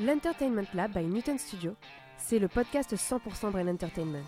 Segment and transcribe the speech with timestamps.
[0.00, 1.74] L'Entertainment Lab by Newton Studio,
[2.18, 4.22] c'est le podcast 100% Brain Entertainment.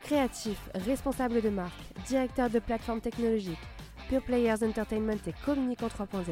[0.00, 3.60] Créatifs, responsables de marque, directeurs de plateformes technologiques,
[4.08, 6.24] Pure Players Entertainment et Communicant 3.0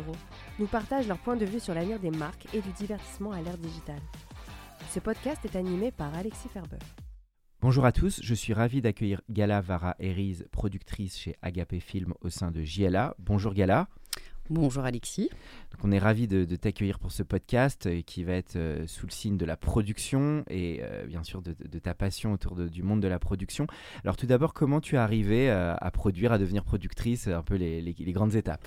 [0.58, 3.56] nous partagent leur point de vue sur l'avenir des marques et du divertissement à l'ère
[3.56, 4.02] digitale.
[4.90, 6.78] Ce podcast est animé par Alexis Ferber.
[7.60, 12.30] Bonjour à tous, je suis ravi d'accueillir Gala Vara Eriz, productrice chez Agapé Film au
[12.30, 13.14] sein de JLA.
[13.20, 13.86] Bonjour Gala.
[14.50, 15.30] Bonjour Alexis.
[15.70, 18.84] Donc on est ravi de, de t'accueillir pour ce podcast euh, qui va être euh,
[18.88, 22.56] sous le signe de la production et euh, bien sûr de, de ta passion autour
[22.56, 23.68] de- du monde de la production.
[24.02, 27.54] Alors tout d'abord, comment tu es arrivée euh, à produire, à devenir productrice, un peu
[27.54, 28.66] les, les- les grandes étapes?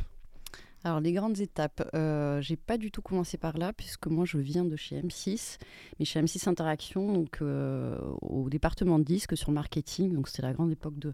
[0.85, 4.37] Alors les grandes étapes, euh, j'ai pas du tout commencé par là puisque moi je
[4.37, 5.57] viens de chez M6,
[5.99, 10.43] mais chez M6 Interaction, donc euh, au département de disques sur le marketing, donc c'était
[10.43, 11.13] la grande époque de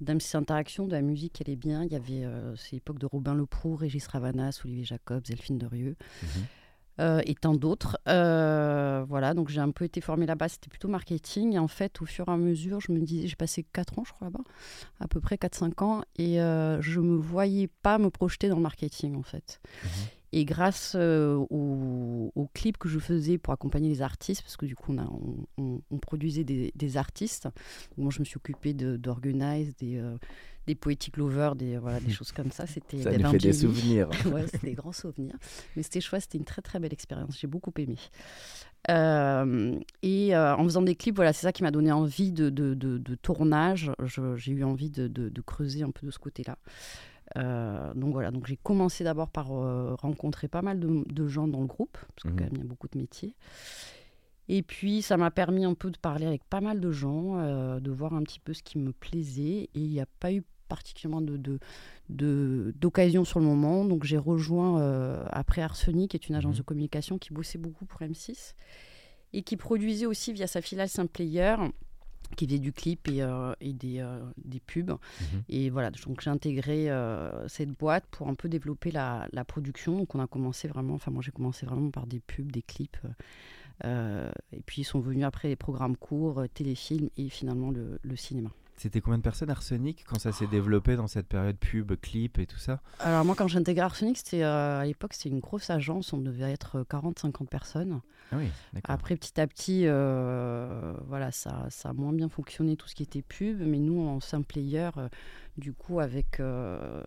[0.00, 3.06] d'M6 Interaction, de la musique elle est bien, il y avait euh, c'est l'époque de
[3.06, 5.96] Robin Leproux, Régis Ravanas, Olivier Jacobs, Delphine Derieux.
[7.00, 7.98] euh, et tant d'autres.
[8.08, 11.54] Euh, voilà, donc j'ai un peu été formée là-bas, c'était plutôt marketing.
[11.54, 14.04] Et en fait, au fur et à mesure, je me disais, j'ai passé 4 ans,
[14.06, 14.44] je crois, là-bas,
[15.00, 18.62] à peu près 4-5 ans, et euh, je me voyais pas me projeter dans le
[18.62, 19.60] marketing, en fait.
[20.36, 24.66] Et grâce euh, aux, aux clips que je faisais pour accompagner les artistes, parce que
[24.66, 27.48] du coup, on, a, on, on- on produisait des, des artistes.
[27.96, 30.16] Moi, je me suis occupée de- d'organize, des, euh,
[30.66, 32.66] des poetic lovers, des, voilà, des choses comme ça.
[32.66, 34.08] C'était Ça des nous fait des souvenirs.
[34.32, 35.36] ouais, c'était des grands souvenirs.
[35.76, 37.38] Mais c'était chouette, c'était une très très belle expérience.
[37.38, 37.94] J'ai beaucoup aimé.
[38.90, 42.50] Euh, et euh, en faisant des clips, voilà, c'est ça qui m'a donné envie de,
[42.50, 43.92] de, de- de tournage.
[44.36, 46.58] J'ai eu envie de creuser un peu de ce côté-là.
[47.36, 51.48] Euh, donc voilà, donc j'ai commencé d'abord par euh, rencontrer pas mal de, de gens
[51.48, 52.36] dans le groupe, parce que Mhm.
[52.36, 53.34] quand même il y a beaucoup de métiers.
[54.48, 57.80] Et puis ça m'a permis un peu de parler avec pas mal de gens, euh,
[57.80, 59.70] de voir un petit peu ce qui me plaisait.
[59.74, 61.58] Et il n'y a pas eu particulièrement de, de,
[62.10, 63.84] de- d'occasion sur le moment.
[63.84, 66.58] Donc j'ai rejoint après Arsenic, qui est une agence Mhm.
[66.58, 68.54] de communication qui bossait beaucoup pour M6
[69.32, 71.56] et qui produisait aussi via sa filiale Player
[72.34, 74.90] qui faisait du clip et, euh, et des, euh, des pubs.
[74.90, 75.42] Mhm.
[75.48, 79.98] Et voilà, donc j'ai intégré euh, cette boîte pour un peu développer la, la production.
[79.98, 82.98] Donc on a commencé vraiment, enfin moi j'ai commencé vraiment par des pubs, des clips.
[83.84, 88.50] et puis ils sont venus après les programmes courts, téléfilms et finalement le, le cinéma.
[88.76, 92.46] C'était combien de personnes Arsenic quand ça s'est développé dans cette période pub, clip et
[92.46, 92.80] tout ça?
[92.98, 96.18] Alors moi quand j'ai intégré Arsenic, c'était euh, à l'époque c'était une grosse agence, on
[96.18, 98.00] devait être 40-50 personnes.
[98.32, 98.48] Ah oui.
[98.84, 103.02] Après, petit à petit, euh, voilà, ça, ça a moins bien fonctionné tout ce qui
[103.02, 105.08] était pub, mais nous, en simple player, euh,
[105.56, 107.02] du coup, avec euh,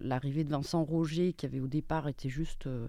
[0.00, 2.88] l'arrivée de Vincent Roger, qui avait au départ été juste, euh,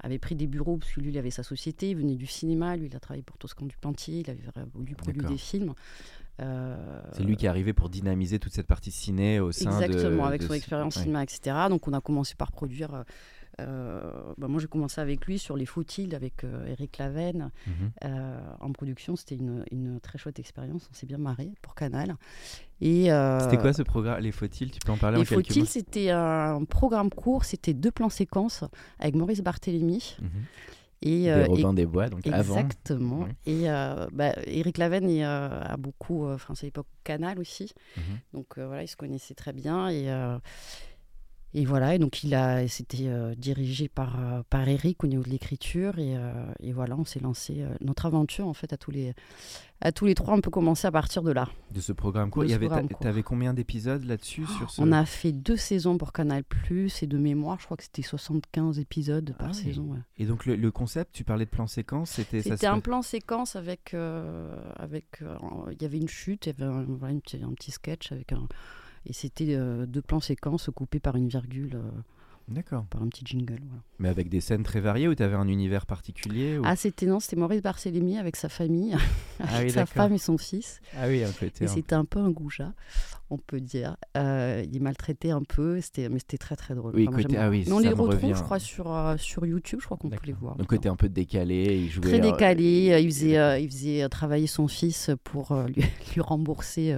[0.00, 2.76] avait pris des bureaux parce que lui, il avait sa société, il venait du cinéma,
[2.76, 4.42] lui, il a travaillé pour Toscan du Plantier, il avait
[4.74, 5.74] voulu produire des films.
[6.40, 6.76] Euh,
[7.12, 9.84] C'est lui qui est arrivé pour dynamiser toute cette partie ciné au sein de...
[9.84, 11.02] Exactement, avec de son ce- expérience ouais.
[11.02, 11.56] cinéma, etc.
[11.70, 13.04] Donc on a commencé par produire.
[13.58, 18.10] euh, bah, moi j'ai commencé avec lui sur Les Faut-il avec euh, Eric Lavenne Mhm.
[18.60, 19.16] en production.
[19.16, 20.88] C'était une, une très chouette expérience.
[20.90, 22.16] On s'est bien marré pour Canal.
[22.82, 23.04] Et
[23.40, 25.66] C'était quoi ce programme Les Faut-il Tu peux en parler Les en quelques Faut-il mots?
[25.66, 27.46] C'était un programme court.
[27.46, 28.62] C'était deux plans séquences
[28.98, 30.28] avec Maurice Barthélémy Mhm.
[31.02, 32.54] Et, Des euh, et- Robin des Bois, donc avant.
[32.56, 33.28] Exactement.
[33.46, 38.02] Et euh, bah, Eric Lavenne il, euh, a beaucoup, enfin c'est l'époque Canal aussi, Mhm.
[38.32, 40.06] donc voilà, il se connaissait très bien et
[41.54, 45.22] et voilà, et donc il a, c'était euh, dirigé par euh, par Eric au niveau
[45.22, 48.76] de l'écriture et, euh, et voilà, on s'est lancé euh, notre aventure en fait à
[48.76, 49.14] tous les
[49.82, 51.48] à tous les trois, on peut commencer à partir de là.
[51.70, 52.44] De ce programme court.
[52.44, 52.50] Il
[52.94, 52.98] court.
[53.02, 54.80] t'avais combien d'épisodes là-dessus sur ce...
[54.80, 56.44] On a fait deux saisons pour Canal
[57.02, 59.62] et de mémoire, je crois que c'était 75 épisodes par Ah oui.
[59.64, 59.82] saison.
[59.92, 59.98] ouais.
[60.16, 62.40] Et donc le, le concept, tu parlais de plan séquence, c'était.
[62.40, 65.20] C'était un plan séquence avec, euh, avec,
[65.70, 68.48] il y avait une chute, il y avait un, petite- un petit sketch avec un,
[69.06, 71.90] et c'était euh, deux plans séquences coupés par une virgule, euh,
[72.48, 72.84] D'accord.
[72.86, 73.58] par un petit jingle.
[73.66, 73.82] voilà.
[73.98, 77.06] Mais avec des scènes très variées où tu avais un univers particulier ou- Ah c'était
[77.06, 79.04] non, c'était Maurice Barcellemi avec sa famille, avec
[79.40, 80.80] Ah oui, sa femme et son fils.
[80.96, 81.64] Ah oui, un côté.
[81.64, 82.72] Et un- c'était un peu un goujat,
[83.30, 83.96] on peut dire.
[84.16, 86.92] Euh, il maltraitait un peu, c'était, mais c'était très très drôle.
[86.94, 87.64] Oui, Enfin, côté- ah oui.
[87.66, 88.34] Mais on les retrouve, revient.
[88.36, 90.54] je crois, sur, euh, sur YouTube, je crois qu'on peut les voir.
[90.54, 92.02] Donc côté un peu décalé, il jouait.
[92.06, 95.74] Très euh, décalé, euh, il faisait, il faisait travailler son fils pour lui,
[96.14, 96.96] lui rembourser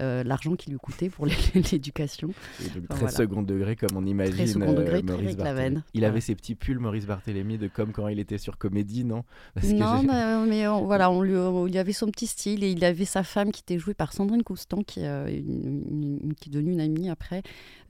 [0.00, 1.34] l'argent qui lui coûtait pour l'é-
[1.72, 2.28] l'éducation.
[2.74, 3.08] donc très voilà.
[3.16, 4.46] second degré comme on imagine.
[4.46, 5.80] second degré, Maurice Barthélémy.
[5.94, 9.24] Il avait ses petits pulls Maurice Barthélémy de comme quand il était sur Comédie, non?
[9.54, 12.70] Parce Non, mais, mais on- voilà, on lui, on lui avait son petit style et
[12.70, 16.18] il avait sa femme qui était jouée par Sandrine Constant, qui, est, euh, une- une-
[16.22, 17.42] une- qui est devenue une amie après,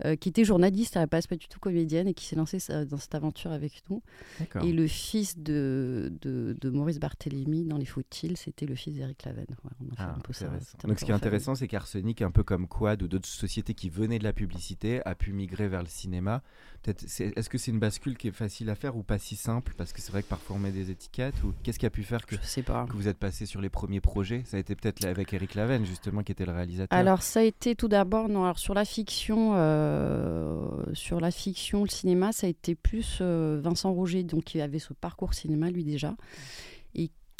[0.05, 2.59] euh, qui était journaliste à la base, pas du tout comédienne et qui s'est lancée
[2.91, 4.03] dans cette aventure avec nous.
[4.62, 9.25] Et le fils de, de, de Maurice Barthélémy dans Les Faut-il, c'était le fils d'Éric
[9.25, 9.47] Laven.
[9.49, 10.47] Ouais, on a fait Ah, un peu ça.
[10.87, 11.69] Donc ce qui est intéressant, c'est
[12.20, 15.69] un peu comme Quad ou d'autres sociétés qui venaient de la publicité, a pu migrer
[15.69, 16.43] vers le cinéma.
[16.82, 19.75] Peut-être, est-ce que c'est une bascule qui est facile à faire ou pas si simple?
[19.76, 21.43] Parce que c'est vrai que parfois on met des étiquettes.
[21.43, 22.87] Ou qu'est-ce qui a pu faire que, Je sais pas.
[22.87, 24.43] que vous êtes passé sur les premiers projets?
[24.44, 26.99] Ça a été peut-être avec Eric Laven justement qui était le réalisateur.
[26.99, 31.85] Alors ça a été tout d'abord non alors sur la fiction euh, sur la fiction
[31.85, 35.70] le cinéma ça a été plus euh, Vincent Roger donc qui avait ce parcours cinéma
[35.70, 36.14] lui déjà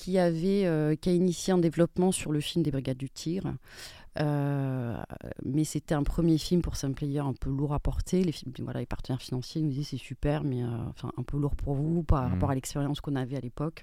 [0.05, 3.55] qui avait euh, qui a initié un développement sur le film des Brigades du Tigre
[4.21, 5.03] Euh,
[5.45, 8.53] mais c'était un premier film pour Sam Player un peu lourd à porter les films
[8.61, 11.75] voilà les partenaires financiers nous disaient c'est super mais euh, enfin un peu lourd pour
[11.75, 13.83] vous par rapport à l'expérience qu'on avait à l'époque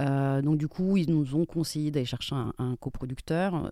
[0.00, 3.70] euh, donc du coup, ils nous ont conseillé d'aller chercher un, un coproducteur.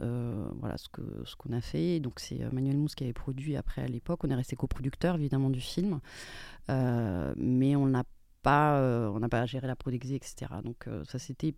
[0.60, 2.00] Voilà ce que ce qu'on a fait.
[2.00, 4.20] Donc c'est Manuel Mousse qui avait produit après à l'époque.
[4.24, 6.00] On est resté coproducteur évidemment du film,
[6.68, 8.04] mais on n'a
[8.44, 10.46] pas euh, on n'a pas géré la production etc.
[10.62, 11.54] Donc euh, ça c'était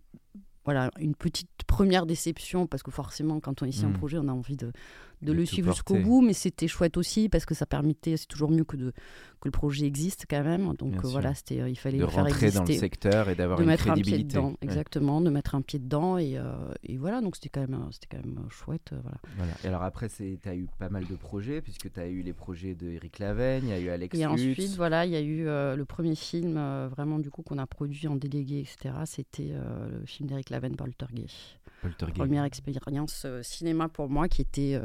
[0.65, 3.97] voilà une petite première déception parce que forcément quand on initie un Mhm.
[3.97, 4.71] projet on a envie de,
[5.21, 8.27] de De le suivre jusqu'au bout mais c'était chouette aussi parce que ça permettait c'est
[8.27, 8.91] toujours mieux que de
[9.39, 12.07] que le projet existe quand même donc euh, voilà c'était euh, il fallait De le
[12.09, 14.35] faire rentrer dans le secteur et d'avoir une mettre un pied crédibilité.
[14.37, 14.57] dedans, Ouais.
[14.61, 16.53] exactement, de mettre un pied dedans et, euh,
[16.83, 19.17] et voilà, donc c'était quand même, c'était quand même chouette, voilà.
[19.37, 19.53] Voilà.
[19.63, 22.33] Et alors après, tu as eu pas mal de projets, puisque tu as eu les
[22.33, 24.31] projets de Eric Laven, il y a eu Alex Et Lutz.
[24.31, 26.55] ensuite, voilà, il y a eu le premier film
[26.89, 28.95] vraiment du coup qu'on a produit en délégué, etc.
[29.05, 31.59] C'était le film d'Eric Laven, Poltergeist.
[31.81, 32.17] Poltergeist.
[32.17, 34.79] Première expérience cinéma pour moi qui était,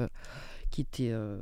[0.71, 1.37] qui était, euh,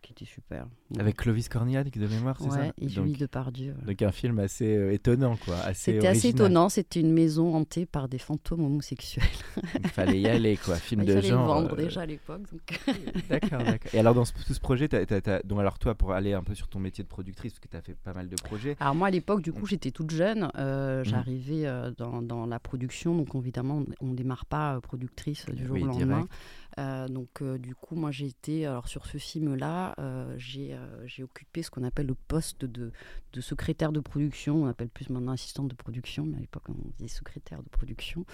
[0.00, 0.68] qui était super.
[0.96, 3.72] Avec Clovis Cornillac de mémoire, c'est ça ouais, et Julie Depardieu.
[3.80, 3.84] ouais.
[3.84, 5.56] donc un film assez euh, étonnant, quoi.
[5.56, 9.24] Assez C'était assez étonnant, c'était une maison hantée par des fantômes homosexuels.
[9.82, 10.76] Il fallait y aller, quoi.
[10.76, 11.40] Film il de fallait genre.
[11.40, 12.42] le vendre euh, déjà à l'époque.
[13.28, 13.92] D'accord, d'accord.
[13.92, 16.68] Et alors, dans ce- tout ce projet, donc alors toi, pour aller un peu sur
[16.68, 19.08] ton métier de productrice, parce que tu as fait pas mal de projets, Alors moi
[19.08, 21.02] à l'époque du coup j'étais toute jeune, Mhm.
[21.04, 21.64] j'arrivais
[21.98, 25.86] dans, dans la production donc évidemment on ne démarre pas productrice du jour Oui, au
[25.86, 26.16] lendemain.
[26.18, 26.32] direct.
[26.78, 29.94] Euh, donc euh, du coup moi j'ai été alors sur ce film là
[30.36, 32.92] j'ai euh, j'ai occupé ce qu'on appelle le poste de,
[33.32, 36.74] de secrétaire de production, on appelle plus maintenant assistante de production mais à l'époque on
[36.98, 38.26] disait secrétaire de production.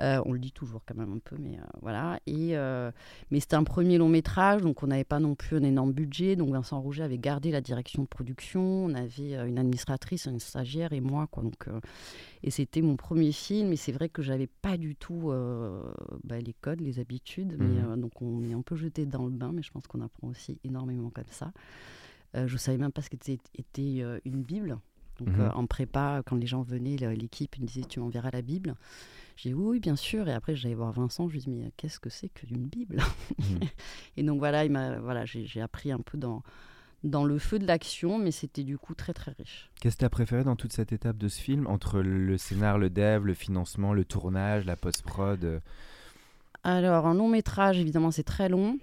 [0.00, 2.90] Euh, on le dit toujours quand même un peu mais euh, voilà et euh,
[3.30, 6.36] mais c'était un premier long métrage, donc on n'avait pas non plus un énorme budget.
[6.36, 8.60] Donc Vincent Rouget avait gardé la direction de production.
[8.62, 11.26] On avait une administratrice, une stagiaire et moi.
[11.28, 11.42] Quoi.
[11.42, 11.68] Donc,
[12.42, 13.72] et c'était mon premier film.
[13.72, 15.32] Et c'est vrai que j'avais pas du tout
[16.24, 17.56] bah, les codes, les habitudes.
[17.58, 20.02] Mais, euh, donc on est un peu jeté dans le bain, mais je pense qu'on
[20.02, 21.52] apprend aussi énormément comme ça.
[22.34, 24.78] Je savais même pas ce qu'était était, une Bible.
[25.18, 28.74] Donc euh, en prépa, quand les gens venaient, l'équipe me disait tu m'enverras la Bible?
[29.36, 30.28] J'ai dit oui, oui, bien sûr.
[30.28, 31.28] Et après, j'allais voir Vincent.
[31.28, 33.02] Je lui dis mais qu'est-ce que c'est qu'une Bible?
[33.38, 33.60] Mhm.
[34.16, 36.42] Et donc voilà, il m'a, voilà, j'ai, appris un peu dans,
[37.04, 39.70] dans le feu de l'action, mais c'était du coup très très riche.
[39.80, 42.78] qu'est-ce que tu as préféré dans toute cette étape de ce film, entre le scénar,
[42.78, 45.60] le dev, le financement, le tournage, la post-prod,
[46.64, 48.78] Alors un long métrage, évidemment, c'est très long.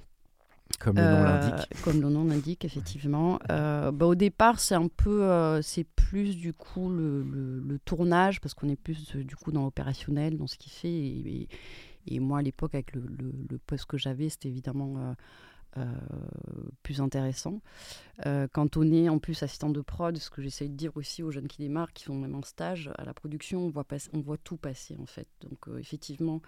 [0.79, 3.39] Comme le nom Euh, l'indique Comme le nom l'indique, effectivement.
[3.49, 7.79] Euh, bah, au départ, c'est un peu, euh, c'est plus du coup le, le- le
[7.79, 10.89] tournage, parce qu'on est plus du coup dans l'opérationnel, dans ce qu'il fait.
[10.91, 11.47] Et, et-
[12.07, 13.03] et moi, à l'époque, avec le,
[13.65, 15.15] poste que j'avais, c'était évidemment
[15.77, 15.85] euh,
[16.83, 17.61] plus intéressant.
[18.25, 21.23] Euh, quand on est en plus assistant de prod, ce que j'essaye de dire aussi
[21.23, 24.09] aux jeunes qui démarrent, qui sont même en stage, à la production, on voit, passer-
[24.13, 25.27] on voit tout passer en fait.
[25.41, 26.41] Donc euh, effectivement,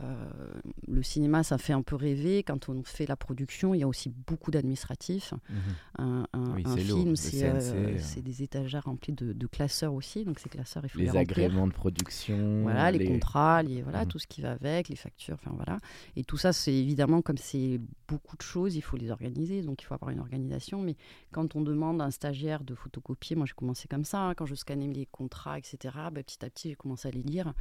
[0.00, 2.42] le cinéma, ça fait un peu rêver.
[2.42, 5.34] Quand on fait la production, il y a aussi beaucoup d'administratifs.
[5.50, 5.56] Mhm.
[5.98, 6.98] Un, un- Oui, un c'est lourd.
[6.98, 7.96] film, c'est euh, euh.
[7.98, 10.24] c'est des étagères remplies de, de classeurs aussi.
[10.24, 12.62] Donc ces classeurs, il faut les, Les agréments de production.
[12.62, 14.08] Voilà, les, contrats, les, voilà, Mhm.
[14.08, 15.78] tout ce qui va avec, les factures, enfin voilà.
[16.16, 19.82] Et tout ça, c'est évidemment, comme c'est beaucoup de choses, il faut les organiser, donc
[19.82, 20.80] il faut avoir une organisation.
[20.82, 20.96] Mais
[21.32, 24.46] quand on demande à un stagiaire de photocopier, moi j'ai commencé comme ça, hein, quand
[24.46, 25.76] je scannais les contrats, etc.,
[26.12, 27.52] bah, petit à petit j'ai commencé à les lire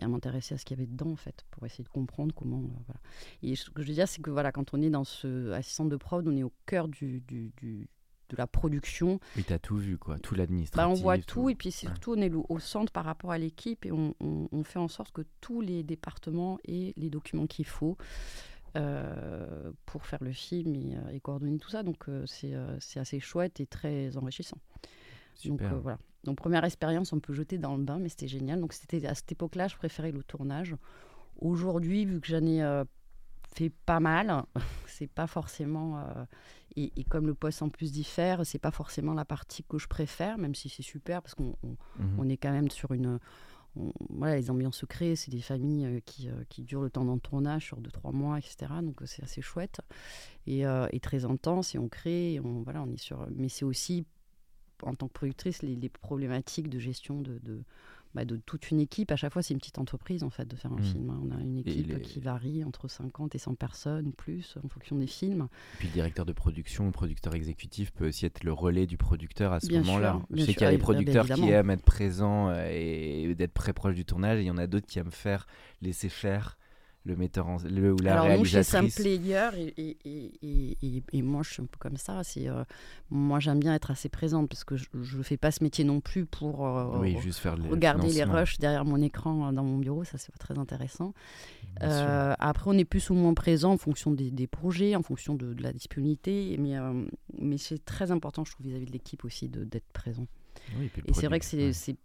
[0.00, 2.34] et à m'intéresser à ce qu'il y avait dedans, en fait, pour essayer de comprendre
[2.34, 2.58] comment.
[2.62, 3.00] euh, voilà.
[3.42, 5.84] Et ce que je veux dire, c'est que voilà, quand on est dans ce assistant
[5.84, 7.88] de prod, on est au cœur du, du- du-
[8.30, 10.16] de la production Oui, tu as tout vu, quoi.
[10.20, 10.88] Tout bah, l'administratif.
[10.88, 13.90] on voit tout, et puis surtout on est au centre par rapport à l'équipe et
[13.92, 17.96] on, on- on fait en sorte que tous les départements aient les documents qu'il faut
[18.76, 21.82] euh, pour faire le film et, euh, et coordonner tout ça.
[21.82, 24.58] Donc euh, c'est euh, c'est assez chouette et très enrichissant.
[25.44, 25.74] Donc Super.
[25.74, 25.98] euh, voilà.
[26.24, 28.60] Donc première expérience, on peut jeter dans le bain, mais c'était génial.
[28.60, 30.76] Donc c'était à cette époque-là, je préférais le tournage.
[31.40, 32.84] Aujourd'hui, vu que j'en ai euh,
[33.54, 34.44] fait pas mal,
[34.86, 36.24] c'est pas forcément euh,
[36.76, 40.36] Et, comme le poste en plus diffère, c'est pas forcément la partie que je préfère,
[40.36, 41.56] même si c'est super parce qu'on
[41.98, 42.30] mhm.
[42.30, 43.18] est quand même sur une
[44.08, 47.80] voilà, les ambiances secrètes, c'est des familles qui, qui, durent le temps d'un tournage sur
[47.80, 48.66] 2-3 mois, etc.
[48.82, 49.80] Donc c'est assez chouette
[50.48, 51.76] et, et, très intense.
[51.76, 53.24] Et on crée, on, voilà, on est sur.
[53.32, 54.06] Mais c'est aussi,
[54.82, 57.62] en tant que productrice, les, les problématiques de gestion de, de
[58.14, 59.12] bah, de toute une équipe.
[59.12, 60.84] À chaque fois, c'est une petite entreprise en fait de faire un mmh.
[60.84, 61.10] film.
[61.10, 61.20] Hein.
[61.22, 64.96] On a une équipe qui varie entre 50 et 100 personnes ou plus en fonction
[64.96, 65.48] des films.
[65.74, 68.96] Et puis le directeur de production ou producteur exécutif peut aussi être le relais du
[68.96, 70.20] producteur à ce moment-là.
[70.32, 73.72] Je sais qu'il y a des producteurs qui aiment être présents euh, et d'être très
[73.72, 75.46] proches du tournage et il y en a d'autres qui aiment faire,
[75.80, 76.58] laisser faire
[77.04, 78.74] le metteur en, le, ou la Alors réalisatrice.
[78.82, 82.22] nous, chez Player, et, et, et, et, moi, je suis un peu comme ça.
[82.24, 82.62] C'est euh,
[83.10, 86.00] moi, j'aime bien être assez présente parce que je ne fais pas ce métier non
[86.00, 90.04] plus pour euh, juste faire regarder les rushs derrière mon écran euh, dans mon bureau.
[90.04, 91.14] Ça, c'est pas très intéressant.
[91.80, 95.54] après, on est plus ou moins présent en fonction des, des projets, en fonction de,
[95.54, 96.56] de la disponibilité.
[96.58, 96.74] Mais,
[97.38, 100.26] mais c'est très important, je trouve, vis-à-vis de l'équipe aussi d'être présent.
[100.78, 101.96] Oui, et c'est vrai que c'est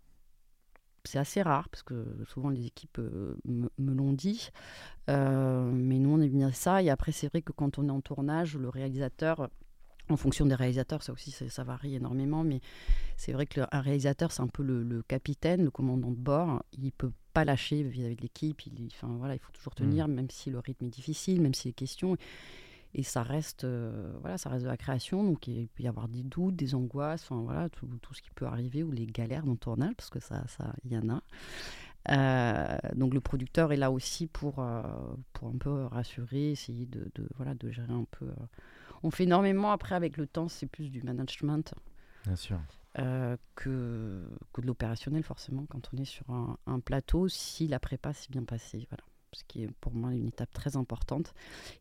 [1.08, 4.50] c'est assez rare parce que souvent les équipes euh, me, l'ont dit.
[5.10, 6.82] Euh, mais nous, on est venu à ça.
[6.82, 9.50] Et après, c'est vrai que quand on est en tournage, le réalisateur,
[10.10, 12.44] en fonction des réalisateurs, ça aussi, ça, varie énormément.
[12.44, 12.62] Mais
[13.18, 16.64] c'est vrai qu'un réalisateur, c'est un peu le, capitaine, le commandant de bord.
[16.74, 18.66] Il peut pas lâcher vis-à-vis de l'équipe.
[18.66, 20.14] Il, enfin, voilà, il faut toujours tenir, mmh.
[20.14, 22.18] même si le rythme est difficile, même si les questions
[22.98, 25.24] et ça reste euh, voilà ça reste de la création.
[25.24, 28.32] Donc il peut y avoir des doutes des angoisses enfin voilà tout, tout, ce qui
[28.32, 31.10] peut arriver ou les galères dans le tournage parce que ça ça il y en
[31.10, 31.22] a.
[32.12, 34.82] Euh, donc le producteur est là aussi pour euh,
[35.34, 38.28] pour un peu rassurer essayer de, de, voilà de gérer un peu
[39.04, 41.74] on fait énormément après avec le temps c'est plus du management
[42.26, 42.60] bien sûr.
[42.94, 44.24] que,
[44.54, 48.30] que de l'opérationnel forcément quand on est sur un, un plateau si la prépa s'est
[48.30, 49.04] bien passée voilà
[49.36, 51.34] ce qui est pour moi une étape très importante.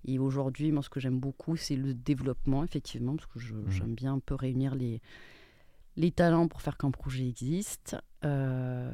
[0.04, 3.70] Et aujourd'hui, moi, ce que j'aime beaucoup, c'est le développement, effectivement, parce que mmh.
[3.70, 5.00] j'aime bien un peu réunir les,
[5.96, 7.96] les talents pour faire qu'un projet existe.
[8.24, 8.90] Euh,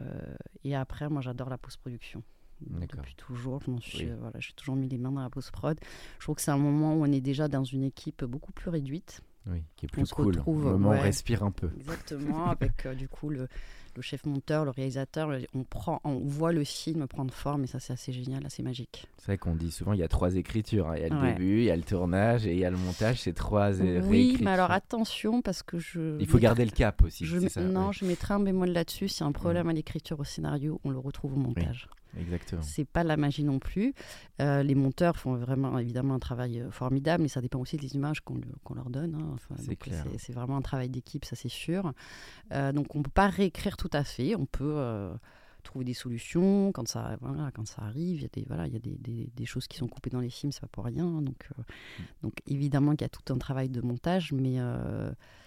[0.65, 2.23] et après, moi, j'adore la post-production.
[2.61, 5.79] Depuis toujours, j'ai voilà, toujours mis les mains dans la post-prod.
[6.19, 8.69] Je trouve que c'est un moment où on est déjà dans une équipe beaucoup plus
[8.69, 9.23] réduite.
[9.47, 10.37] Oui, qui est plus cool.
[10.37, 11.71] Retrouve, le moment on respire un peu.
[11.79, 13.49] Exactement, avec euh, du coup le,
[13.97, 17.81] le chef monteur, le réalisateur, on, prend, on voit le film prendre forme et ça
[17.81, 19.07] c'est assez génial, assez magique.
[19.19, 20.89] C'est vrai qu'on dit souvent il y a trois écritures.
[20.89, 20.97] Hein.
[20.97, 22.77] Il y a le début, il y a le tournage et il y a le
[22.77, 23.23] montage.
[23.23, 26.19] C'est trois Oui, mais alors attention parce que je.
[26.21, 27.25] Il faut garder le cap aussi.
[27.25, 29.09] Je, non, je mettrai un bémol là-dessus.
[29.09, 31.89] S'il y a un problème à l'écriture au scénario, on le retrouve au montage.
[32.19, 32.63] Exactement.
[32.63, 33.95] C'est pas la magie non plus.
[34.41, 37.95] Euh, les monteurs font vraiment évidemment un travail euh, formidable, mais ça dépend aussi des
[37.95, 38.41] images qu'on
[38.75, 39.15] leur donne.
[39.15, 39.37] Hein.
[40.19, 41.93] c'est vraiment un travail d'équipe, ça c'est sûr.
[42.53, 44.35] Euh, donc on peut pas réécrire tout à fait.
[44.35, 45.11] On peut
[45.63, 48.17] trouver des solutions quand ça, voilà, quand ça arrive.
[48.17, 50.11] Il y a, des, voilà, il y a des, des, des choses qui sont coupées
[50.11, 51.23] dans les films, c'est pas pour rien.
[51.23, 52.03] Donc, mm.
[52.23, 54.57] donc évidemment qu'il y a tout un travail de montage, mais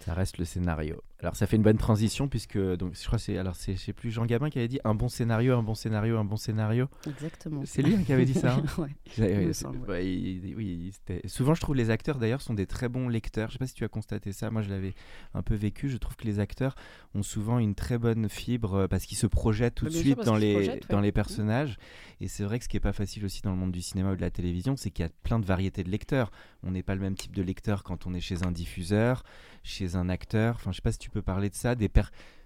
[0.00, 1.02] ça reste le scénario.
[1.24, 3.94] Alors ça fait une bonne transition puisque donc je crois c'est alors c'est je sais
[3.94, 6.86] plus Jean Gabin qui avait dit un bon scénario, un bon scénario, un bon scénario.
[7.06, 7.62] Exactement.
[7.64, 8.56] C'est lui hein, qui avait dit ça.
[8.56, 8.62] Hein
[9.88, 10.54] ouais.
[10.54, 10.92] oui,
[11.24, 13.48] souvent je trouve les acteurs d'ailleurs sont des très bons lecteurs.
[13.48, 14.50] Je sais pas si tu as constaté ça.
[14.50, 14.92] Moi je l'avais
[15.32, 15.88] un peu vécu.
[15.88, 16.74] Je trouve que les acteurs
[17.14, 20.36] ont souvent une très bonne fibre euh, parce qu'ils se projettent tout de suite dans
[20.36, 21.78] les dans les personnages.
[22.20, 24.12] Et c'est vrai que ce qui est pas facile aussi dans le monde du cinéma
[24.12, 26.30] ou de la télévision, c'est qu'il y a plein de variétés de lecteurs.
[26.62, 29.24] On n'est pas le même type de lecteur quand on est chez un diffuseur,
[29.62, 30.56] chez un acteur.
[30.56, 31.88] Enfin je sais pas si tu peux parler de ça, des,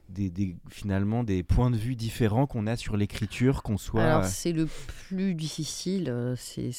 [0.09, 4.03] des, finalement des points de vue différents qu'on a sur l'écriture, qu'on soit.
[4.03, 6.73] Alors c'est le plus difficile, euh, c'est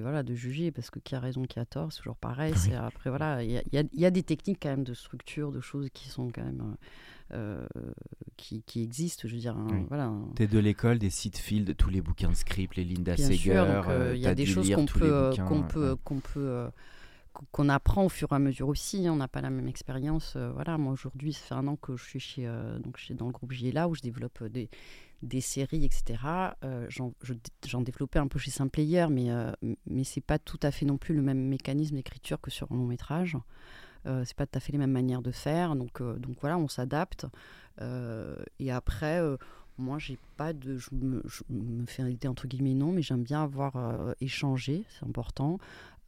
[0.00, 2.54] voilà de juger parce que qui a raison, qui a tort, c'est toujours pareil.
[2.56, 5.88] c'est Après voilà, il y, y, a des techniques quand même de structure, de choses
[5.92, 6.76] qui sont quand même.
[7.34, 7.66] Euh,
[8.38, 9.54] qui, qui, existent, je veux dire.
[9.88, 10.10] voilà.
[10.34, 13.52] T'es de l'école des sites de tous les bouquins de script, les Linda Seger.
[13.56, 16.68] Euh, il y a des choses qu'on peut, qu'on peut, qu'on peut
[17.52, 19.06] qu'on apprend au fur et à mesure aussi.
[19.06, 19.12] Hein.
[19.12, 20.34] On n'a pas la même expérience.
[20.36, 23.26] Euh, voilà, moi aujourd'hui, ça fait un an que je suis chez, euh, donc dans
[23.26, 24.68] le groupe là où je développe euh, des,
[25.22, 26.18] des séries, etc.
[26.88, 29.30] J'en développais un peu chez Player, mais
[29.86, 32.76] mais c'est pas tout à fait non plus le même mécanisme d'écriture que sur un
[32.76, 33.36] long métrage.
[34.04, 35.74] c'est pas tout à fait les mêmes manières de faire.
[35.74, 37.26] Donc donc voilà, on s'adapte.
[37.80, 39.20] et après
[39.76, 40.76] moi, j'ai pas de.
[40.76, 43.74] Je me, je me, fais entre guillemets non, mais j'aime bien avoir
[44.20, 45.58] échangé, c'est important.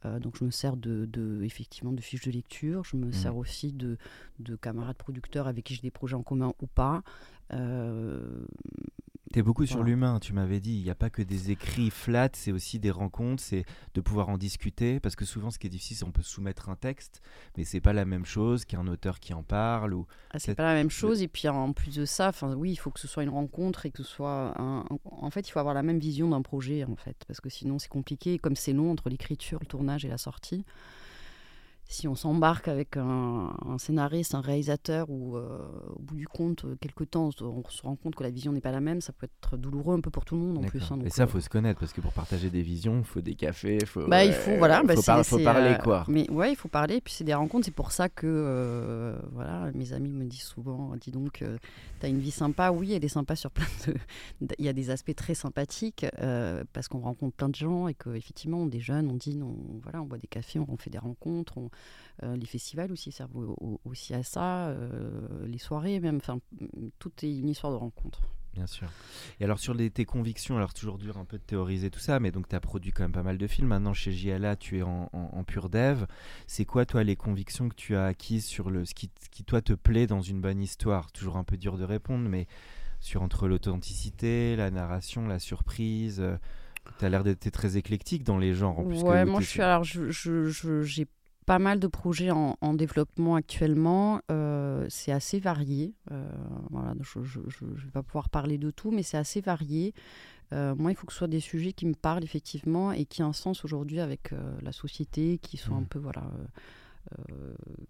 [0.05, 3.13] Euh, donc je me sers de, effectivement de fiches de lecture, je me mmh.
[3.13, 3.97] sers aussi de,
[4.39, 7.03] de, camarades producteurs avec qui j'ai des projets en commun ou pas.
[7.53, 8.45] Euh,
[9.31, 10.75] tu es beaucoup sur l'humain, tu m'avais dit.
[10.77, 14.29] Il n'y a pas que des écrits flats, c'est aussi des rencontres, c'est de pouvoir
[14.29, 14.99] en discuter.
[14.99, 17.21] Parce que souvent, ce qui est difficile, c'est qu'on peut soumettre un texte,
[17.57, 19.93] mais c'est pas la même chose qu'un auteur qui en parle.
[19.93, 21.21] ou ah, C'est pas la même chose.
[21.21, 23.91] Et puis, en plus de ça, oui, il faut que ce soit une rencontre et
[23.91, 24.53] que ce soit.
[24.59, 27.17] Un, en fait, il faut avoir la même vision d'un projet, en fait.
[27.27, 28.37] Parce que sinon, c'est compliqué.
[28.37, 30.65] Comme c'est long entre l'écriture, le tournage et la sortie
[31.91, 37.29] si on s'embarque avec un, scénariste, un réalisateur, ou au bout du compte, quelque temps,
[37.41, 39.95] on se rend compte que la vision n'est pas la même, ça peut être douloureux
[39.95, 40.91] un peu pour tout le monde en plus.
[40.91, 43.35] Hein, et ça, faut se connaître parce que pour partager des visions, il faut des
[43.35, 44.07] cafés, faut.
[44.07, 46.05] Bah, il faut voilà, bah, faut, parler quoi.
[46.07, 47.01] Mais ouais, il faut parler.
[47.01, 47.65] Puis c'est des rencontres.
[47.65, 51.43] C'est pour ça que voilà, mes amis me disent souvent, dis donc,
[51.99, 52.71] tu as une vie sympa.
[52.71, 53.95] Oui, elle est sympa sur plein de.
[54.57, 56.05] Il y a des aspects très sympathiques
[56.73, 60.01] parce qu'on rencontre plein de gens et qu'effectivement, on est jeunes, on dit, on, voilà,
[60.01, 61.57] on boit des cafés, on, fait des rencontres.
[62.23, 66.17] Euh, les festivals aussi servent aussi à ça, euh, les soirées même.
[66.17, 66.39] Enfin,
[66.99, 68.21] tout est une histoire de rencontre.
[68.53, 68.89] Bien sûr.
[69.39, 72.31] Et alors sur tes convictions, alors toujours dur un peu de théoriser tout ça, mais
[72.31, 73.69] donc tu as produit quand même pas mal de films.
[73.69, 76.05] Maintenant chez JLA, tu es en, pur dev.
[76.47, 79.61] C'est quoi toi les convictions que tu as acquises sur le, ce qui, qui toi
[79.61, 81.13] te plaît dans une bonne histoire?
[81.13, 82.45] Toujours un peu dur de répondre, mais
[82.99, 86.19] sur entre l'authenticité, la narration, la surprise.
[86.19, 86.35] Euh,
[86.99, 88.79] tu as l'air d'être très éclectique dans les genres.
[88.79, 91.03] Ouais, moi je suis alors j'ai je,
[91.45, 94.21] pas mal de projets en, développement actuellement.
[94.31, 95.93] Euh, c'est assez varié.
[96.11, 96.29] Euh,
[96.69, 99.93] voilà, je ne vais pas pouvoir parler de tout, mais c'est assez varié.
[100.53, 103.21] Euh, moi, il faut que ce soit des sujets qui me parlent effectivement et qui
[103.21, 105.87] aient un sens aujourd'hui avec la société, qui soient un mmh.
[105.87, 106.23] peu voilà,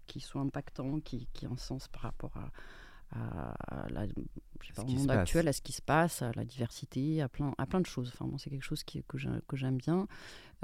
[0.06, 2.50] qui soient impactants, qui, qui aient un sens par rapport à,
[3.12, 4.06] à, la,
[4.78, 7.80] au monde actuel, à ce qui se passe, à la diversité, à plein, à plein
[7.80, 8.12] de choses.
[8.18, 9.18] Enfin, c'est quelque chose qui, que
[9.56, 10.06] j'aime bien.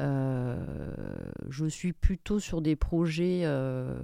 [0.00, 3.98] Euh, je suis plutôt sur des projets euh,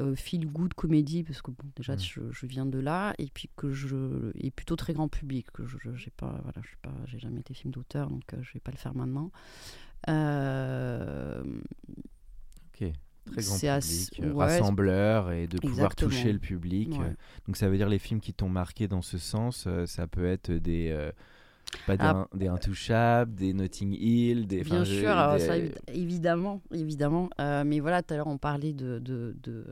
[0.00, 2.30] euh, feel good comédie parce que bon, déjà mmh.
[2.30, 5.76] je, viens de là et puis que je et plutôt très grand public que je
[5.96, 8.78] j'ai pas voilà je pas j'ai jamais été film d'auteur donc je vais pas le
[8.78, 9.30] faire maintenant.
[12.72, 12.92] ok
[13.30, 16.92] très grand public, euh, rassembleur et de pouvoir toucher le public.
[16.94, 17.10] Euh.
[17.46, 20.26] Donc ça veut dire les films qui t'ont marqué dans ce sens, euh, ça peut
[20.26, 20.96] être des
[21.86, 22.26] pas ah.
[22.34, 24.62] des, intouchables, des Notting Hill, des.
[24.62, 25.56] Bien sûr, Ça,
[25.92, 27.28] évidemment, évidemment.
[27.38, 29.64] mais voilà, tout à l'heure on parlait de, de, de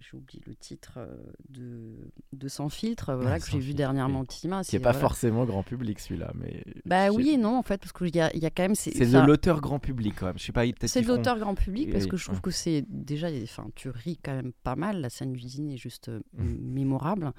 [0.00, 1.16] j'ai oublié le titre euh,
[1.48, 4.62] de, de Sans filtre, euh, que j'ai vu dernièrement au cinéma.
[4.62, 6.32] Qui n'est pas forcément grand public celui-là.
[6.34, 8.74] mais Bah oui et non, en fait, parce qu'il y a, y a quand même.
[8.74, 10.38] C'est de l'auteur grand public quand même.
[10.38, 13.28] Je sais pas, C'est de l'auteur grand public parce que je trouve que c'est déjà.
[13.42, 15.00] Enfin, tu ris quand même pas mal.
[15.00, 16.44] La scène du dîner est juste euh, mmh.
[16.60, 17.32] mémorable.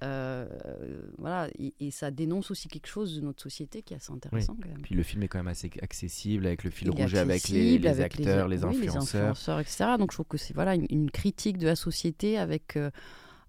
[0.00, 4.68] Voilà, et, ça dénonce aussi quelque chose de notre société qui est assez intéressant quand
[4.68, 4.82] même.
[4.82, 8.00] Puis le film est quand même assez accessible avec le fil rouge, avec les, les
[8.00, 9.22] acteurs, les, influenceurs.
[9.22, 9.60] les, influenceurs.
[9.60, 9.84] etc.
[9.98, 12.90] Donc je trouve que c'est voilà, une, une, critique de la société avec, euh,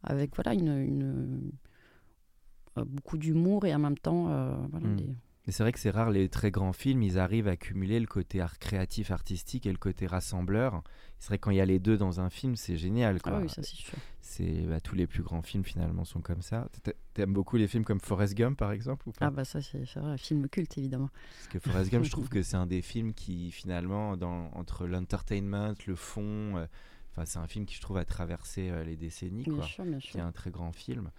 [0.04, 1.52] avec voilà, une, une
[2.78, 4.30] euh, beaucoup d'humour et en même temps.
[4.30, 4.88] Euh, voilà,
[5.50, 5.52] hmm.
[5.52, 8.42] c'est vrai que c'est rare, les très grands films, ils arrivent à cumuler le côté
[8.42, 10.84] art créatif, artistique et le côté rassembleur.
[11.20, 13.22] C'est vrai que quand il y a les deux dans un film, c'est génial.
[13.22, 13.34] Quoi.
[13.36, 13.98] Ah oui, ça c'est sûr.
[14.22, 16.70] C'est, bah, tous les plus grands films finalement sont comme ça.
[17.14, 19.26] T'aimes beaucoup les films comme Forrest Gump par exemple ou pas?
[19.26, 21.10] Ah bah ça c'est, vrai, un film culte évidemment.
[21.38, 24.88] Parce que Forrest Gump, je trouve que c'est un des films qui finalement, dans, entre
[24.88, 26.68] l'entertainment, le fond,
[27.26, 29.44] c'est un film qui, je trouve, a traversé euh, les décennies.
[29.44, 30.12] Bien sûr, bien sûr.
[30.14, 31.12] C'est un très grand film.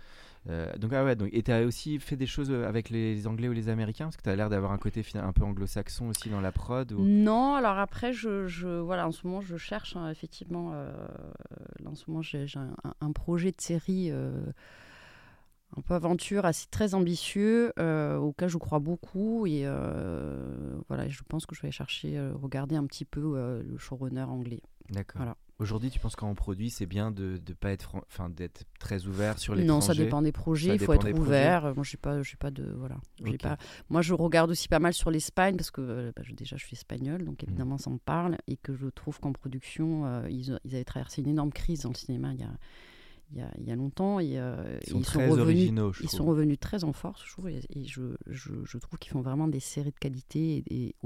[0.48, 3.26] Euh, donc, ah ouais, donc, et tu as aussi fait des choses euh, avec les
[3.26, 4.06] Anglais ou les Américains?
[4.06, 6.90] Parce que tu as l'air d'avoir un côté un peu anglo-saxon aussi dans la prod
[6.92, 10.72] Non, alors après, je, je, voilà, en ce moment, je cherche hein, effectivement.
[11.84, 12.46] en ce moment, j'ai
[13.00, 17.72] un, projet de série un peu aventure, assez très ambitieux,
[18.18, 19.46] auquel je crois beaucoup.
[19.46, 19.66] Et
[20.88, 24.62] voilà, je pense que je vais chercher, regarder un petit peu le showrunner anglais.
[24.88, 25.18] D'accord.
[25.18, 25.36] Voilà.
[25.60, 29.38] Aujourd'hui, tu penses qu'en produit, c'est bien de ne pas être, enfin, d'être très ouvert
[29.38, 30.74] sur les Non, ça dépend des projets.
[30.74, 31.74] Il faut être ouvert.
[31.74, 32.96] Moi, je pas, j'ai pas de, voilà.
[33.42, 33.58] Pas...
[33.90, 36.74] Moi, je regarde aussi pas mal sur l'Espagne parce que euh, bah, déjà, je suis
[36.74, 37.46] espagnol, donc mmh.
[37.46, 41.20] évidemment, ça me parle et que je trouve qu'en production, euh, ils, ils, avaient traversé
[41.20, 42.52] une énorme crise dans le cinéma il y a.
[43.32, 46.08] Il y, a, il y a longtemps et, euh, ils, sont, très revenus, originaux, ils
[46.08, 49.46] sont revenus très en force je trouve et, je, je, je, trouve qu'ils font vraiment
[49.46, 50.96] des séries de qualité et, et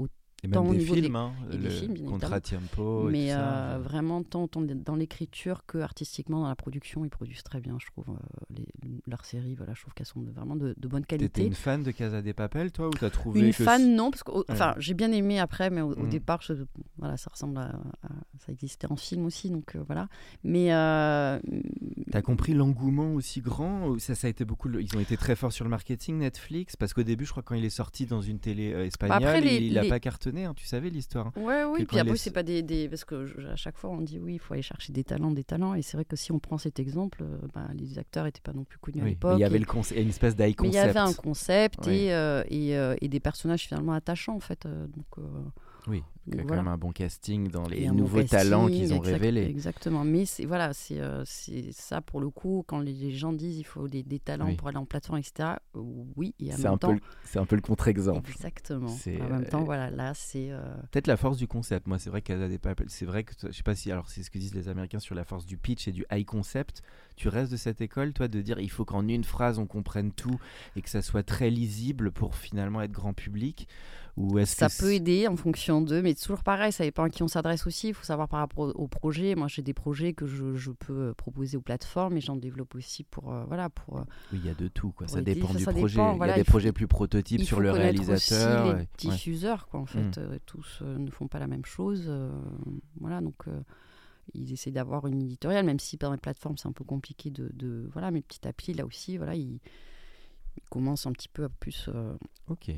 [0.45, 3.09] et même des films, hein, des films, Contratiempo.
[3.09, 7.77] Mais euh, vraiment, tant, dans l'écriture que artistiquement dans la production, ils produisent très bien,
[7.79, 8.05] je trouve.
[8.09, 8.65] Euh, les,
[9.07, 11.29] leurs séries, voilà, je trouve qu'elles sont vraiment de, bonne qualité.
[11.29, 14.23] T'étais une fan de Casa des Papel, toi, ou t'as trouvé Une fan, non, parce
[14.23, 16.09] que, enfin, j'ai bien aimé après, mais au, mm.
[16.09, 16.41] départ,
[16.97, 17.71] voilà, ça ressemble à,
[18.45, 20.07] ça existait en film aussi, donc euh, voilà.
[20.43, 20.67] Mais
[22.11, 24.69] t'as compris l'engouement aussi grand Ça, ça a été beaucoup.
[24.69, 27.55] Ils ont été très forts sur le marketing, Netflix, parce qu'au début, je crois quand
[27.55, 30.89] il est sorti dans une télé espagnole, bah, il, n'a pas cartonné Hein, tu savais
[30.89, 31.31] l'histoire.
[31.37, 34.19] Ouais, oui, puis après, c'est pas des, des, Parce que à chaque fois, on dit
[34.19, 35.75] oui, il faut aller chercher des talents, des talents.
[35.75, 38.53] Et c'est vrai que si on prend cet exemple, euh, bah, les acteurs n'étaient pas
[38.53, 39.35] non plus connus à l'époque.
[39.37, 40.73] Il y avait le une espèce d'eye concept.
[40.73, 44.39] il y avait un concept et, euh, et, euh, et, des personnages finalement attachants, en
[44.39, 44.67] fait.
[44.67, 45.25] donc,
[45.87, 46.63] oui, Il y a quand voilà.
[46.63, 49.43] même un bon casting dans les bon nouveaux talents qu'ils ont exact- révélés.
[49.45, 50.03] Exactement.
[50.03, 52.63] Mais c'est voilà, c'est euh, c'est ça pour le coup.
[52.67, 54.55] Quand les, gens disent il faut des, des talents Oui.
[54.55, 55.57] pour aller en plateforme, etc.
[55.75, 55.81] euh,
[56.15, 56.87] oui, et en C'est même un, temps.
[56.89, 58.31] peu le- c'est un peu le contre-exemple.
[58.31, 58.87] Exactement.
[58.87, 60.47] C'est, En même euh, temps, voilà, là, c'est.
[60.51, 61.87] euh, Peut-être la force du concept.
[61.87, 64.23] Moi, c'est vrai qu'à des Papel, c'est vrai que je sais pas si alors c'est
[64.23, 66.81] ce que disent les Américains sur la force du pitch et du high concept.
[67.15, 70.11] Tu restes de cette école, toi, de dire il faut qu'en une phrase on comprenne
[70.11, 70.39] tout
[70.75, 73.67] et que ça soit très lisible pour finalement être grand public.
[74.17, 77.09] Ou est-ce Ça que peut aider en fonction d'eux, mais toujours pareil, ça dépend à
[77.09, 77.89] qui on s'adresse aussi.
[77.89, 79.35] Il faut savoir par rapport au projet.
[79.35, 82.75] Moi, j'ai des projets que je, je peux euh, proposer aux plateformes et j'en développe
[82.75, 83.33] aussi pour.
[83.33, 85.07] euh, voilà, pour euh, Oui, il y a de tout, quoi.
[85.09, 85.95] Ça dépend ça- du ça projet.
[85.97, 88.65] dépend, il y a des faut- projets plus prototypes sur le réalisateur.
[88.67, 90.17] aussi et- les diffuseurs, quoi, en fait.
[90.17, 90.39] Mm.
[90.45, 92.09] Tous ne font pas la même chose.
[93.01, 93.35] voilà, donc.
[94.33, 97.51] ils essaient d'avoir une éditoriale, même si par les plateformes c'est un peu compliqué de,
[97.53, 99.59] de- voilà, mais petit à petit là aussi, voilà, ils,
[100.57, 102.15] ils commencent un petit peu à plus, euh,
[102.49, 102.71] Ok.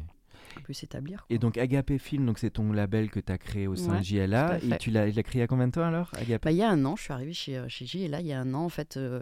[0.57, 1.25] À plus s'établir.
[1.29, 3.99] Et donc Agapé Film, donc c'est ton label que tu as créé au sein Ouais,
[3.99, 4.47] de JLA.
[4.47, 6.57] à Et tu l'as, créé il y a combien de temps alors Agapé Bah, il
[6.57, 8.33] y a un an, je suis arrivée chez, euh, chez J et là, il y
[8.33, 9.21] a un an, en fait, euh,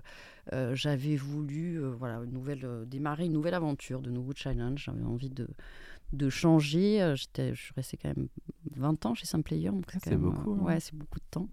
[0.53, 4.83] euh, j'avais voulu euh, voilà, une nouvelle, démarrer une nouvelle aventure, de nouveaux challenges.
[4.85, 5.47] J'avais envie de,
[6.13, 7.13] de changer.
[7.15, 8.27] J'étais, je suis restée quand même
[8.75, 9.69] 20 ans chez Saint-Player.
[9.69, 10.63] donc Ah, c'est même, beaucoup, hein.
[10.63, 11.47] Ouais, c'est beaucoup de temps.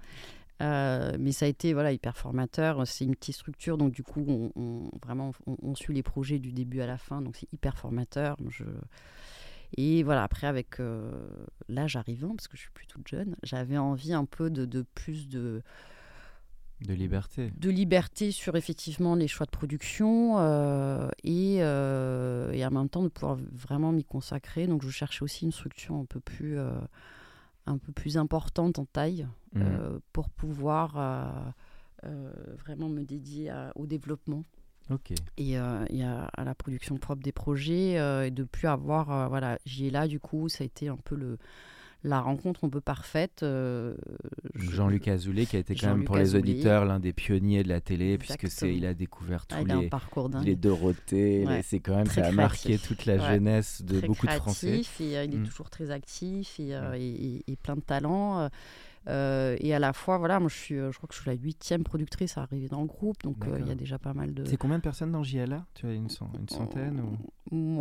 [0.60, 2.86] Euh, mais ça a été voilà, hyper formateur.
[2.86, 6.38] C'est une petite structure, donc du coup, on, on- vraiment, on, on suit les projets
[6.38, 8.36] du début à la fin, donc c'est hyper formateur.
[8.48, 8.62] Je...
[9.76, 11.10] Et voilà, après, avec euh,
[11.68, 14.82] l'âge arrivant, parce que je suis plus toute jeune, j'avais envie un peu de, de
[14.94, 15.62] plus de,
[16.80, 17.52] De liberté.
[17.56, 23.02] de liberté sur effectivement les choix de production euh, et, euh, et en même temps
[23.02, 24.66] de pouvoir vraiment m'y consacrer.
[24.66, 26.70] Donc je cherchais aussi une structure un peu plus, euh,
[27.66, 30.96] un peu plus importante en taille euh, pour pouvoir
[32.58, 34.44] vraiment me dédier à- au développement
[35.38, 39.10] Et, euh, et à, à la production propre des projets euh, et de plus avoir
[39.10, 41.38] euh, voilà j'y ai là du coup ça a été un peu le
[42.04, 43.94] la rencontre un peu parfaite euh,
[44.56, 47.80] Jean-Luc Azoulay qui a été quand même pour les auditeurs l'un des pionniers de la
[47.80, 48.72] télé puisque c'est Exactement.
[48.76, 51.62] il a découvert tous Ah, il a un les parcours les Dorothée, Ouais.
[51.64, 52.88] c'est quand même Très ça a marqué créatif.
[52.88, 53.20] toute la Ouais.
[53.34, 54.80] jeunesse de très beaucoup de Français.
[55.00, 55.44] et euh, il est Mm.
[55.46, 57.00] toujours très actif et, euh, et-
[57.46, 58.48] et- et plein de talent.
[59.08, 61.30] Euh, et à la fois, voilà, moi je suis, euh, je crois que je suis
[61.30, 64.14] la huitième productrice à arriver dans le groupe, donc euh, il y a déjà pas
[64.14, 64.44] mal de.
[64.44, 67.16] C'est combien de personnes dans JLA Tu as une, cent- une centaine ou...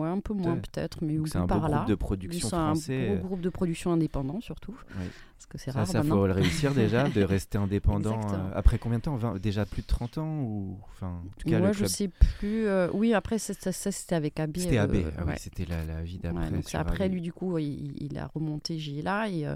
[0.02, 0.60] Ouais, un peu moins Ouais.
[0.62, 1.78] peut-être, mais bout un beau par là.
[1.78, 3.06] groupe de production C'est un français.
[3.16, 5.06] gros groupe de production indépendant surtout, oui.
[5.38, 6.16] parce que c'est rare ça maintenant.
[6.18, 8.20] faut le réussir déjà, de rester indépendant.
[8.34, 9.16] Euh, après combien de temps?
[9.16, 11.90] 20 Déjà plus de 30 ans ou enfin, en tout cas, Moi, le je club-
[11.90, 12.08] sais
[12.40, 12.66] plus.
[12.94, 14.58] oui, après, ça, c'était avec AB.
[14.58, 14.96] C'était AB.
[15.18, 15.36] ah oui, ouais.
[15.38, 16.62] c'était la, la vie Ouais, d'après.
[16.64, 17.14] sur après, AB.
[17.14, 19.48] lui, du coup, il, il a remonté JLA et,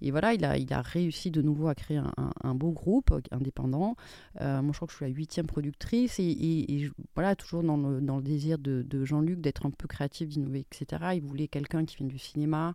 [0.00, 2.70] et voilà, il a, il a réussi de nouveau à créer un, un- un beau
[2.72, 3.96] groupe euh, indépendant.
[4.40, 7.34] Euh, moi, je crois que je suis la huitième productrice et, et- et je- voilà,
[7.36, 11.02] toujours dans le, dans le désir de, de Jean-Luc d'être un peu créatif, d'innover, etc.
[11.14, 12.74] Il voulait quelqu'un qui vienne du cinéma.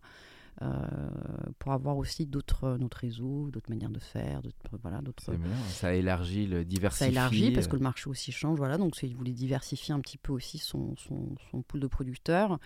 [0.61, 0.67] euh,
[1.57, 4.39] pour avoir aussi d'autres notre réseau, d'autres manières de faire,
[4.83, 5.23] voilà, d'autres
[5.69, 7.05] ça élargit le diversifie.
[7.05, 8.57] ça élargit parce que le marché aussi change.
[8.59, 12.59] Voilà, donc il voulait diversifier un petit peu aussi son, son, son pool de producteurs.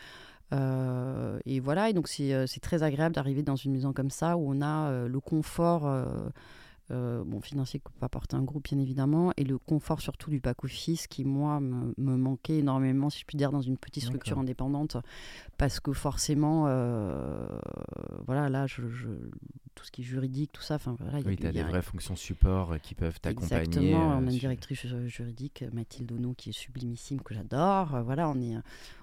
[0.53, 4.09] Euh, et voilà, et donc c'est euh, c'est très agréable d'arriver dans une maison comme
[4.09, 5.85] ça où on a euh, le confort.
[5.85, 10.39] euh, bon, financier que peut apporter un groupe, bien évidemment, et le confort surtout du
[10.39, 14.37] back-office qui, moi, me, me manquait énormément, si je puis dire, dans une petite structure
[14.39, 14.95] indépendante,
[15.57, 16.63] parce que forcément,
[18.25, 19.09] voilà, là, je, je-
[19.77, 22.15] tout ce qui est juridique, tout ça, enfin, voilà, Oui, tu as des vraies fonctions
[22.15, 23.63] support euh, qui peuvent t'accompagner.
[23.63, 27.95] Exactement, euh, on a une directrice ju- juridique, Mathilde Ono, qui est sublimissime, que j'adore.
[27.95, 28.55] Euh, Voilà, on est,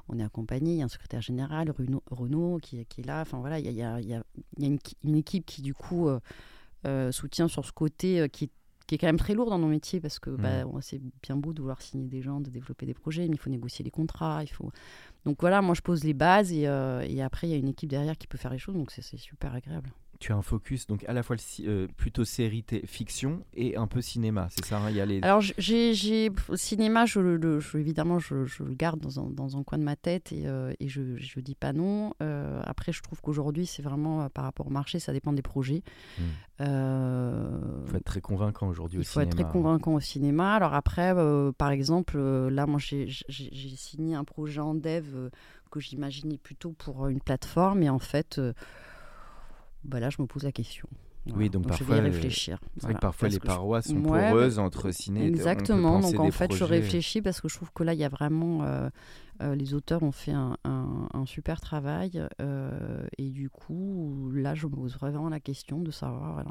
[0.08, 0.72] on est accompagné.
[0.72, 3.20] Il y a un secrétaire général, Renaud, Renaud qui, qui est là.
[3.22, 4.24] Enfin voilà, il y a, y a- y a-
[4.58, 6.18] une, qui- une équipe qui du coup euh,
[6.86, 8.50] euh, soutient sur ce côté euh, qui,
[8.86, 11.36] qui est quand même très lourd dans nos métiers parce que bah, on- c'est bien
[11.36, 13.90] beau de vouloir signer des gens, de développer des projets, mais il faut négocier les
[13.90, 14.42] contrats.
[14.42, 14.70] Il faut...
[15.24, 17.68] Donc voilà, moi je pose les bases et, euh, et après il y a une
[17.68, 19.90] équipe derrière qui peut faire les choses, donc c'est super agréable.
[20.24, 23.86] Tu as un focus donc à la fois le euh, plutôt série fiction et un
[23.86, 25.20] peu cinéma, c'est ça hein, Il y a les.
[25.20, 25.92] Alors, j'ai,
[26.54, 29.76] cinéma, je, le- le- je- évidemment, je, je le garde dans un, dans un coin
[29.76, 32.14] de ma tête et, euh, et je ne dis pas non.
[32.22, 35.42] Euh, après, je trouve qu'aujourd'hui, c'est vraiment euh, par rapport au marché, ça dépend des
[35.42, 35.82] projets.
[36.18, 36.22] Hmm.
[36.60, 39.28] Il faut être très convaincant aujourd'hui au il faut cinéma.
[39.30, 40.54] être très convaincant au cinéma.
[40.54, 41.12] Alors après,
[41.58, 42.16] par exemple,
[42.48, 43.10] là, moi, j'ai,
[43.76, 45.04] signé un projet en dev
[45.70, 47.82] que j'imaginais plutôt pour une plateforme.
[47.82, 48.40] Et en fait,
[49.84, 50.88] bah là, je me pose la question.
[51.34, 52.58] Oui, donc je parfois, vais y euh, réfléchir.
[52.76, 56.20] C'est vrai que parfois Parce les je- parois sont Ouais, poreuses entre ciné Exactement, donc
[56.20, 58.90] en fait je réfléchis parce que je trouve que là il y a vraiment, euh,
[59.42, 64.54] euh, les auteurs ont fait un, un- un super travail euh, et du coup là
[64.54, 66.44] je me pose vraiment la question de savoir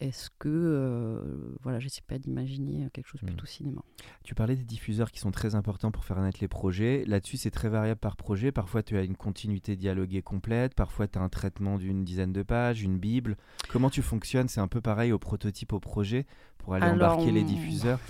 [0.00, 3.26] est-ce que, euh, voilà, je sais pas d'imaginer quelque chose Hmm.
[3.26, 3.82] plutôt cinéma.
[4.24, 7.04] Tu parlais des diffuseurs qui sont très importants pour faire naître les projets.
[7.06, 8.50] Là-dessus, c'est très variable par projet.
[8.52, 10.74] Parfois, tu as une continuité dialoguée complète.
[10.74, 13.36] Parfois, tu as un traitement d'une dizaine de pages, une bible.
[13.68, 14.48] Comment tu fonctionnes?
[14.48, 16.26] C'est un peu pareil au prototype, au projet,
[16.58, 18.00] pour aller Alors, embarquer les on- diffuseurs.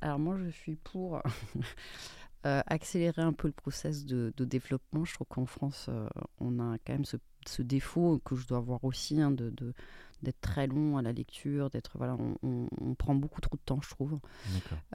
[0.00, 1.20] Alors moi, je suis pour
[2.46, 5.04] euh, accélérer un peu le process de, de développement.
[5.04, 6.08] Je trouve qu'en France, euh,
[6.40, 9.74] on a quand même ce, ce défaut que je dois avoir aussi hein, de, de-
[10.22, 13.62] d'être très long à la lecture, d'être voilà, on, on- on prend beaucoup trop de
[13.64, 14.18] temps, je trouve.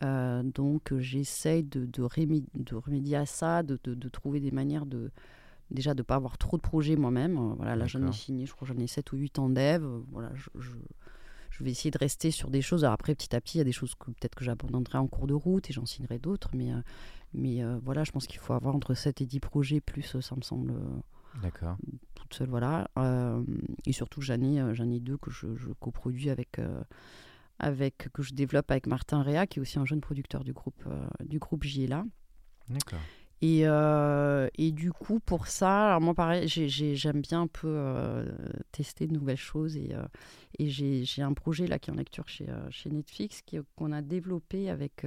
[0.03, 4.51] Euh, donc euh, j'essaye de, de, rémé- de remédier à ça, de, de- trouver des
[4.51, 5.11] manières de
[5.69, 7.37] déjà de pas avoir trop de projets moi-même.
[7.37, 9.49] Euh, voilà, là j'en ai signé, je crois que j'en ai 7 ou 8 en
[9.49, 9.83] dev.
[10.11, 10.71] Voilà, je, je-
[11.49, 12.83] je vais essayer de rester sur des choses.
[12.83, 15.07] Alors après, petit à petit, il y a des choses que peut-être que j'abandonnerai en
[15.07, 16.51] cours de route et j'en signerai d'autres.
[16.53, 16.71] Mais,
[17.33, 20.35] mais euh, voilà, je pense qu'il faut avoir entre 7 et 10 projets, plus ça
[20.35, 20.73] me semble
[21.41, 21.77] D'accord.
[22.15, 22.49] toute seule.
[22.49, 22.89] Voilà.
[22.97, 23.43] Euh,
[23.85, 26.83] et surtout, j'en ai, euh, j'en ai deux que je, je coproduis avec, euh,
[27.59, 30.83] avec, que je développe avec Martin Réa, qui est aussi un jeune producteur du groupe,
[30.87, 32.05] euh, du groupe JLA.
[32.69, 32.99] D'accord.
[33.41, 37.47] Et, euh, et du coup, pour ça, alors moi, pareil, j'ai- j'ai- j'aime bien un
[37.47, 38.25] peu euh,
[38.71, 39.77] tester de nouvelles choses.
[39.77, 40.01] Et, euh,
[40.57, 43.59] et j'ai j'ai un projet là qui est en lecture chez, euh, chez Netflix qui-
[43.75, 45.05] qu'on a développé avec,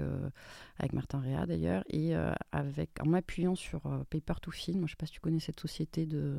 [0.79, 2.13] avec Martin Réa d'ailleurs, et
[2.53, 4.79] avec, en m'appuyant sur Paper to Film.
[4.81, 6.37] Je ne sais pas si tu connais cette société de,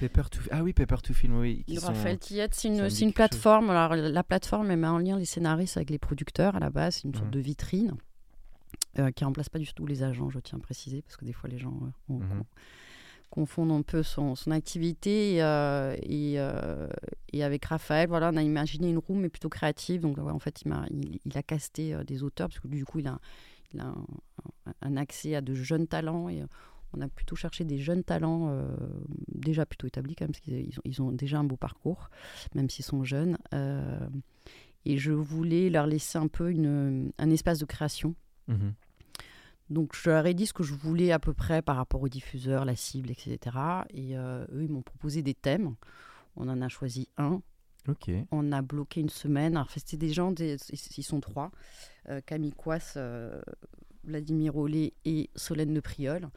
[0.00, 0.40] Paper to...
[0.50, 1.62] Ah oui, Paper to Film, oui.
[1.68, 2.54] Qui sont- Raphaël Tillette.
[2.54, 3.70] C'est une, une plateforme.
[3.70, 6.96] Alors, la plateforme, elle met en lien les scénaristes avec les producteurs à la base.
[6.96, 7.30] C'est une sorte Mhm.
[7.30, 7.94] de vitrine.
[8.98, 11.32] Euh, qui remplace pas du tout les agents, je tiens à préciser, parce que des
[11.32, 11.78] fois les gens
[12.10, 12.42] euh, Mhm.
[13.30, 15.34] confondent un peu son, son activité.
[15.36, 16.88] Et, euh, et, euh,
[17.32, 20.02] et avec Raphaël, voilà, on a imaginé une room, mais plutôt créative.
[20.02, 22.84] Donc, ouais, en fait, il, m'a- il, il a casté des auteurs, parce que du
[22.84, 23.18] coup, il a,
[23.72, 24.06] il a un,
[24.66, 26.28] un- un accès à de jeunes talents.
[26.28, 26.42] Et
[26.92, 28.66] on a plutôt cherché des jeunes talents euh,
[29.34, 32.10] déjà plutôt établis, quand même, parce qu'ils ils ont, ils ont déjà un beau parcours,
[32.54, 33.38] même s'ils sont jeunes.
[33.54, 33.98] Euh,
[34.84, 38.14] et je voulais leur laisser un peu une, un espace de création.
[38.48, 38.74] Mhm.
[39.70, 42.08] Donc je leur ai dit ce que je voulais à peu près par rapport aux
[42.08, 43.38] diffuseurs, la cible, etc.
[43.94, 45.74] Et euh, eux, ils m'ont proposé des thèmes.
[46.36, 47.40] On en a choisi un.
[48.30, 49.56] On a bloqué une semaine.
[49.56, 50.56] Alors c'était des gens, des-
[50.96, 51.50] ils sont trois.
[52.08, 53.40] Euh, Camille Coisse, euh,
[54.04, 56.28] Vladimir Ollet et Solène de Priol.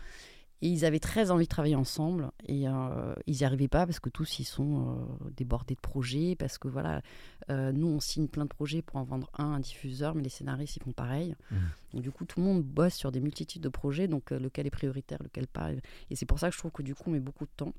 [0.62, 2.32] Et ils avaient très envie de travailler ensemble.
[2.48, 6.36] Et euh, ils n'y arrivaient pas parce que tous, ils sont euh, débordés de projets.
[6.36, 7.02] Parce que voilà,
[7.50, 10.30] euh, nous, on signe plein de projets pour en vendre un, un diffuseur, mais les
[10.30, 11.36] scénaristes, ils font pareil.
[11.52, 11.60] Mhm.
[11.94, 14.08] Donc du coup, tout le monde bosse sur des multitudes de projets.
[14.08, 15.72] Donc lequel est prioritaire, lequel pas.
[16.10, 17.74] Et c'est pour ça que je trouve que du coup, on met beaucoup de temps.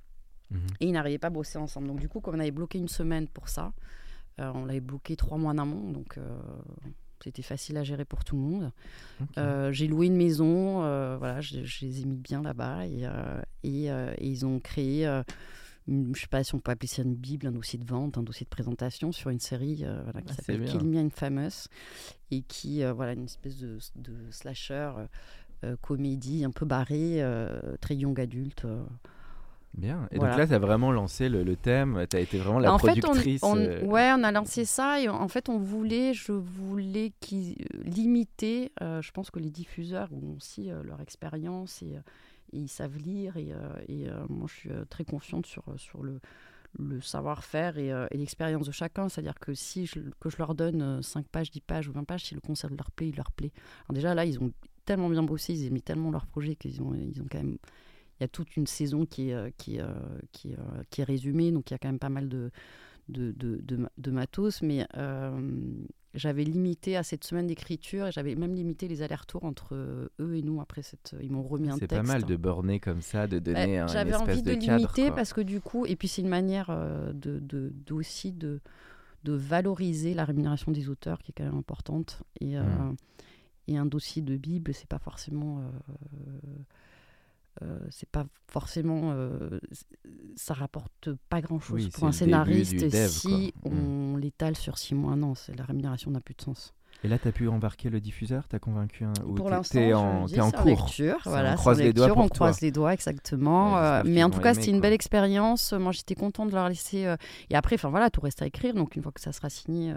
[0.50, 0.60] Mhm.
[0.80, 1.88] Et ils n'arrivaient pas à bosser ensemble.
[1.88, 3.72] Donc du coup, comme on avait bloqué une semaine pour ça,
[4.38, 5.92] on l'avait bloqué trois mois en amont.
[5.92, 6.18] Donc
[7.22, 8.72] c'était facile à gérer pour tout le monde.
[9.38, 13.00] Euh, j'ai loué une maison, euh, voilà, je, je les ai mis bien là-bas et,
[13.06, 15.06] euh, et, et ils ont créé,
[15.88, 18.18] une- je sais pas si on peut appeler ça une bible, un dossier de vente,
[18.18, 20.64] un dossier de présentation sur une série voilà, qui Ah, s'appelle.
[20.64, 21.68] Kill Me Infamous
[22.30, 24.90] et qui, voilà, une espèce de, de slasher
[25.80, 27.22] comédie un peu barrée,
[27.80, 28.66] très young adulte.
[29.76, 30.08] Bien.
[30.10, 30.32] Et voilà.
[30.32, 32.06] donc là, tu as vraiment lancé le, le thème.
[32.08, 33.42] Tu as été vraiment la en fait, on, productrice.
[33.42, 37.52] on- euh, ouais, on a lancé ça et en fait, on voulait, je voulais euh,
[37.84, 38.72] limiter.
[38.80, 41.98] euh, je pense que les diffuseurs ont aussi euh, leur expérience et,
[42.52, 43.52] et ils savent lire et,
[43.88, 46.20] et, moi, je suis très confiante sur sur le
[46.78, 49.08] le savoir-faire et, et l'expérience de chacun.
[49.08, 52.24] C'est-à-dire que si je, que je leur donne 5 pages, 10 pages ou 20 pages,
[52.24, 53.50] si le concept leur plaît, il leur plaît.
[53.88, 54.52] Alors déjà, là, ils ont
[54.84, 57.56] tellement bien bossé, ils aiment tellement leur projet qu'ils ont, ils ont quand même
[58.18, 59.86] il y a toute une saison qui est, euh, qui, euh,
[60.32, 62.50] qui, est, euh, qui est résumée, donc il y a quand même pas mal de,
[63.08, 64.86] de, de, de ma- de matos, mais
[66.14, 70.40] j'avais limité à cette semaine d'écriture, et j'avais même limité les allers-retours entre eux et
[70.40, 70.62] nous.
[70.62, 71.94] Après, cette, ils m'ont remis un C'est texte.
[71.94, 75.08] pas mal de borner comme ça, de Bah, donner un, J'avais envie de, cadre, limiter
[75.08, 75.16] quoi.
[75.16, 76.70] parce que du coup, et puis c'est une manière
[77.12, 78.60] de, de, de aussi de,
[79.24, 82.22] de valoriser la rémunération des auteurs qui est quand même importante.
[82.40, 82.96] Et, euh, Mm.
[83.68, 85.58] et un dossier de Bible, c'est pas forcément.
[85.60, 85.64] euh,
[87.62, 89.12] euh, c'est pas forcément.
[89.12, 89.58] euh,
[90.36, 93.70] ça rapporte pas grand chose Oui, pour un scénariste dev, si quoi.
[93.72, 93.78] Mm.
[94.12, 95.16] on l'étale sur six mois.
[95.16, 96.74] Non, c'est- la rémunération n'a plus de sens.
[97.04, 98.48] Et là, tu as pu embarquer le diffuseur?
[98.48, 99.12] Tu as convaincu un...
[99.26, 99.78] ou Pour l'instant,
[100.26, 100.64] je en, cours?
[100.64, 103.74] lecture, voilà, on croise les doigts lecture, pour on croise les doigts exactement.
[103.74, 105.72] Ouais, euh, mais en tout cas, c'était une belle expérience.
[105.74, 107.14] Moi, j'étais contente de leur laisser.
[107.50, 108.74] Et après, enfin voilà, tout reste à écrire.
[108.74, 109.92] Donc, une fois que ça sera signé,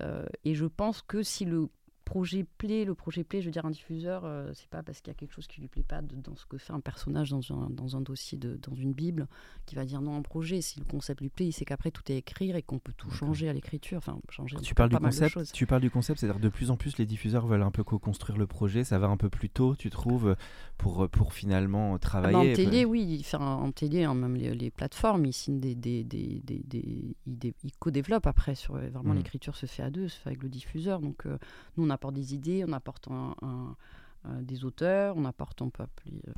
[0.00, 1.68] euh, et je pense que si le
[2.14, 5.08] projet plaît, le projet plaît, je veux dire, un diffuseur, euh, c'est pas parce qu'il
[5.08, 7.52] y a quelque chose qui lui plaît pas dans ce que fait un personnage dans
[7.52, 9.26] un, dans un dossier, de, dans une Bible,
[9.66, 10.60] qui va dire non un projet.
[10.60, 13.10] Si le concept lui plaît, il sait qu'après tout est écrire et qu'on peut tout
[13.10, 13.98] changer à l'écriture.
[13.98, 14.56] Enfin, changer.
[14.62, 17.48] Tu parles, du concept, tu parles du concept, c'est-à-dire de plus en plus les diffuseurs
[17.48, 20.36] veulent un peu co-construire le projet, ça va un peu plus tôt, tu trouves,
[20.78, 22.36] pour, pour finalement travailler.
[22.36, 25.74] Ah bah, en télé, oui, enfin, en télé, hein, même les, plateformes, ils signent des,
[25.74, 28.54] des, des, des ils, co-développent après.
[28.54, 29.16] Sur, vraiment, mm.
[29.16, 31.00] l'écriture se fait à deux, se fait avec le diffuseur.
[31.00, 31.38] Donc, euh,
[31.76, 33.76] nous, on apporte des idées, on apporte un,
[34.40, 35.84] des auteurs, on apporte, on peut,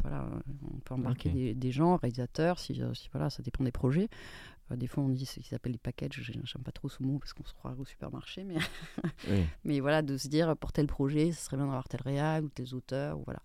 [0.03, 0.29] voilà,
[0.73, 4.09] on peut embarquer des, gens, réalisateurs, si, euh, si, voilà, ça dépend des projets.
[4.71, 6.21] Euh, des fois, on dit ce qu'ils appellent les packages.
[6.21, 8.57] J'aime pas trop ce mot parce qu'on se croirait au supermarché, mais,
[9.65, 12.49] mais voilà, de se dire pour tel projet, ce serait bien d'avoir tel réal ou
[12.49, 13.41] tel auteurs, ou voilà.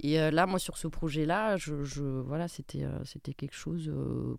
[0.00, 3.90] Et là, moi, sur ce projet-là, je, je, voilà, c'était c'était quelque chose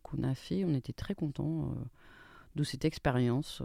[0.04, 0.64] qu'on a fait.
[0.66, 1.74] On était très contents
[2.56, 3.62] de cette expérience.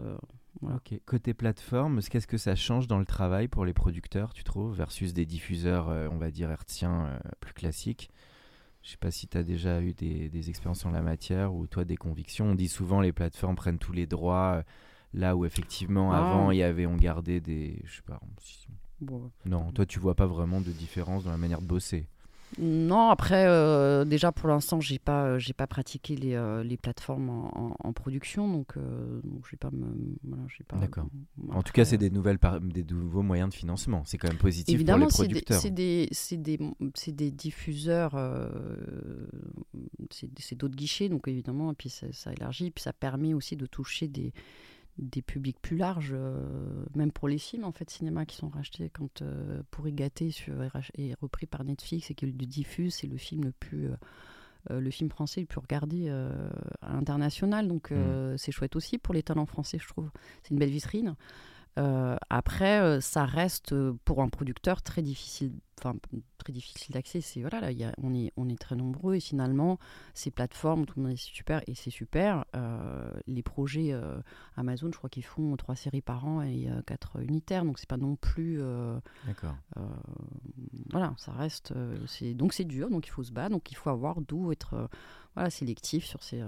[0.61, 0.79] Voilà.
[1.05, 5.13] Côté plateforme, qu'est-ce que ça change dans le travail pour les producteurs, tu trouves, versus
[5.13, 8.09] des diffuseurs, euh, on va dire, hertziens euh, plus classiques?
[8.81, 11.85] Je sais pas si tu as déjà eu des, expériences en la matière ou toi
[11.85, 12.47] des convictions.
[12.47, 14.63] On dit souvent les plateformes prennent tous les droits, euh,
[15.13, 16.17] là où effectivement ah.
[16.17, 17.81] avant il y avait, on gardait des.
[17.85, 18.19] Je sais pas.
[19.45, 22.07] non, toi tu vois pas vraiment de différence dans la manière de bosser
[22.59, 26.77] non, après, euh, déjà pour l'instant, j'ai pas, euh, j'ai pas pratiqué les, euh, les
[26.77, 29.69] plateformes en, production, donc, donc j'ai pas,
[30.67, 30.77] pas.
[30.77, 31.07] D'accord.
[31.49, 34.03] En tout cas, c'est des nouvelles, des nouveaux moyens de financement.
[34.05, 35.59] C'est quand même positif pour les producteurs.
[35.59, 36.59] c'est des, des,
[36.95, 38.15] c'est des, diffuseurs,
[40.09, 43.65] c'est d'autres guichets, donc évidemment, et puis ça, ça élargit, puis ça permet aussi de
[43.65, 44.33] toucher des
[44.97, 48.89] des publics plus larges, euh, même pour les films en fait cinéma qui sont rachetés
[48.89, 53.07] quand euh, pour y gâter sur, est repris par Netflix et qu'il le diffuse, c'est
[53.07, 53.89] le film le plus
[54.69, 58.37] euh, le film français le plus regardé à l'international, donc mmh.
[58.37, 60.09] c'est chouette aussi pour les talents français, je trouve.
[60.41, 61.15] C'est une belle vitrine.
[61.79, 65.95] Euh, après, euh, ça reste euh, pour un producteur très difficile, enfin
[66.37, 67.19] très difficile d'accès.
[67.19, 69.79] C'est voilà, là, y a, on est on est très nombreux et finalement
[70.13, 72.45] ces plateformes, tout le monde est super et c'est super.
[73.27, 73.95] les projets
[74.55, 77.97] Amazon, je crois qu'ils font trois séries par an et quatre unitaires, donc c'est pas
[77.97, 78.61] non plus.
[79.25, 79.55] D'accord.
[80.91, 81.73] voilà, ça reste.
[82.07, 84.89] c'est donc c'est dur, donc il faut se battre, donc il faut avoir d'où être
[85.35, 86.41] voilà, sélectif sur ces.
[86.41, 86.47] Euh,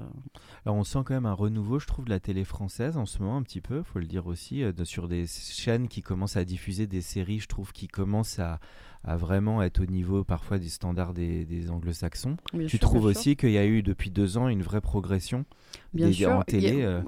[0.66, 3.20] Alors on sent quand même un renouveau, je trouve, de la télé française en ce
[3.20, 6.46] moment un petit peu, faut le dire aussi, euh, sur des chaînes qui commencent à
[6.46, 8.60] diffuser des séries, je trouve, qui commencent à,
[9.04, 12.38] à vraiment être au niveau parfois des standards des, des anglo-saxons.
[12.68, 15.46] Tu trouves aussi qu'il y a eu depuis deux ans une vraie progression
[15.94, 17.02] bien sûr, en télé euh,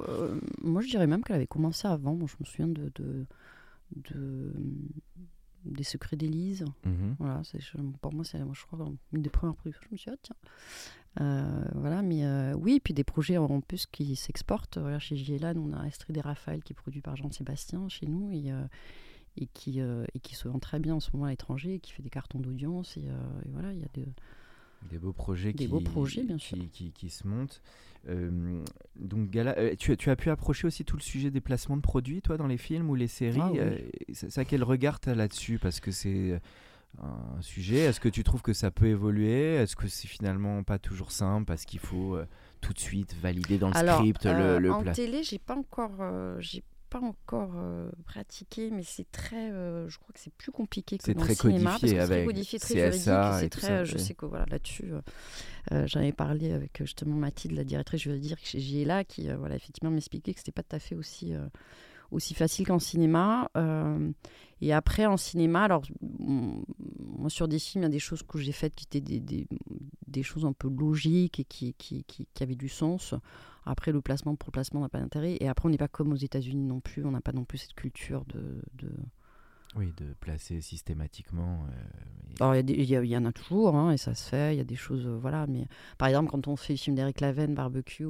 [0.63, 3.25] Moi je dirais même qu'elle avait commencé avant, je me souviens de, de,
[3.95, 4.53] de
[5.65, 6.65] des secrets d'Élise.
[6.85, 7.15] Mhm.
[7.19, 7.41] Voilà,
[8.01, 9.73] pour moi, c'est, je crois, une des premières prises.
[9.81, 10.35] Je me suis dit, ah, tiens.
[11.19, 14.77] Euh, voilà, mais euh, oui, puis des projets en plus qui s'exportent.
[14.77, 18.31] Voilà, chez JLAN, on a Estrid des Raphaël qui est produit par Jean-Sébastien chez nous
[18.31, 18.63] et, euh,
[19.37, 21.91] et, qui, et qui se vend très bien en ce moment à l'étranger et qui
[21.91, 22.97] fait des cartons d'audience.
[22.97, 23.05] Et,
[23.51, 24.05] voilà, il y a des,
[24.91, 26.57] des beaux projets, des qui, beaux projets bien sûr.
[26.71, 27.61] Qui, qui, se montent.
[28.95, 32.21] donc, Gala, tu, tu, as pu approcher aussi tout le sujet des placements de produits,
[32.21, 33.39] toi, dans les films ou les séries.
[33.41, 33.51] Ah
[34.13, 35.57] ça, quel regard tu as là-dessus?
[35.57, 36.39] Parce que c'est
[36.99, 37.79] un sujet.
[37.79, 39.55] Est-ce que tu trouves que ça peut évoluer?
[39.55, 42.25] Est-ce que c'est finalement pas toujours simple parce qu'il faut euh,
[42.61, 45.97] tout de suite valider dans le script le, euh, le En télé, j'ai pas encore,
[45.99, 47.53] euh, j'ai pas encore
[48.05, 51.81] pratiqué, mais c'est très, je crois que c'est plus compliqué que dans le cinéma parce
[51.81, 53.01] que c'est très codifié, très juridique.
[53.39, 54.93] C'est très, je sais que voilà là-dessus,
[55.71, 60.33] j'en ai parlé avec justement Mathilde, la directrice juridique chez là qui voilà effectivement m'expliquait
[60.33, 61.33] que c'était pas tout à fait aussi
[62.11, 63.49] aussi facile qu'en cinéma.
[63.57, 64.11] Euh,
[64.61, 65.83] et après, en cinéma, alors,
[66.19, 69.19] moi, sur des films, il y a des choses que j'ai faites qui étaient des,
[69.19, 69.47] des,
[70.07, 73.13] des, choses un peu logiques et qui, qui, qui, avaient du sens.
[73.65, 75.37] Après, le placement pour le placement n'a pas d'intérêt.
[75.39, 77.05] Et après, on n'est pas comme aux États-Unis non plus.
[77.05, 78.61] On n'a pas non plus cette culture de.
[78.75, 78.89] de...
[79.75, 81.65] Oui, de placer systématiquement.
[81.65, 84.55] Euh, alors, il y, y, y, en a toujours, hein, et ça se fait.
[84.55, 85.05] Il y a des choses.
[85.05, 85.45] Euh, voilà.
[85.45, 85.67] Mais
[85.99, 88.07] par exemple, quand on fait le film d'Eric Laven, Barbecue,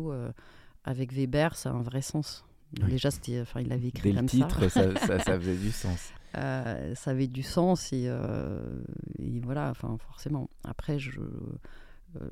[0.86, 2.46] avec Weber, ça a un vrai sens.
[2.73, 4.95] Déjà, c'était, enfin, il l'avait écrit Dès comme le titre, ça.
[5.08, 6.12] ça, ça, avait du sens.
[6.36, 8.84] Euh, ça avait du sens et, euh,
[9.19, 10.49] et, voilà, enfin, forcément.
[10.63, 12.30] Après, je, euh,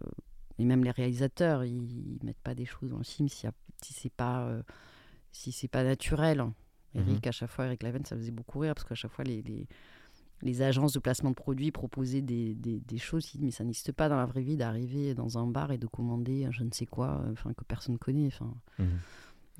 [0.59, 3.47] et même les réalisateurs, ils, mettent pas des choses dans le film si,
[3.81, 4.49] si c'est pas,
[5.31, 6.45] si c'est pas naturel.
[6.93, 7.29] Eric, mhm.
[7.29, 9.67] à chaque fois, Eric Laven, ça faisait beaucoup rire parce qu'à chaque fois, les, les,
[10.41, 14.07] les, agences de placement de produits proposaient des, des, des choses, mais ça n'existe pas
[14.07, 17.21] dans la vraie vie d'arriver dans un bar et de commander je ne sais quoi,
[17.31, 18.27] enfin que personne connaît.
[18.27, 18.53] Enfin.
[18.79, 18.99] Mhm.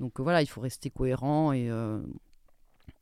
[0.00, 1.52] Donc voilà, il faut rester cohérent.
[1.52, 2.00] Et euh,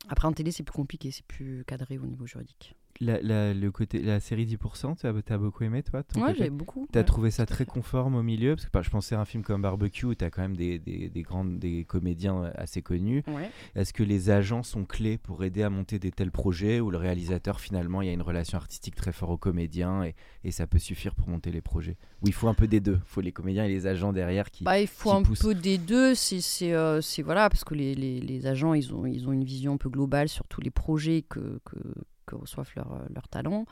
[0.09, 2.75] après, en télé, c'est plus compliqué, c'est plus cadré au niveau juridique.
[3.01, 6.33] La, la- le côté, la série 10%, tu as, t'as beaucoup aimé, toi ton Ouais,
[6.35, 6.87] j'ai beaucoup.
[6.91, 7.05] T'as ouais.
[7.05, 10.05] trouvé ça très conforme au milieu Parce que je pensais à un film comme Barbecue
[10.05, 13.23] où tu as quand même des, des, des grandes, des comédiens assez connus.
[13.27, 13.49] Ouais.
[13.75, 16.97] Est-ce que les agents sont clés pour aider à monter des tels projets où le
[16.97, 20.65] réalisateur, finalement, il y a une relation artistique très forte aux comédiens et, et ça
[20.65, 21.97] peut suffire pour monter les projets?
[22.21, 24.49] Ou il faut un peu des deux Il faut les comédiens et les agents derrière
[24.51, 24.63] qui.
[24.63, 26.15] Bah, il faut un peu des deux.
[26.15, 29.73] C'est, euh, voilà, parce que les, les, les agents, ils ont, ils ont une vision
[29.73, 31.77] un peu globale sur tous les projets que, que,
[32.25, 33.65] que reçoivent leurs leur talents.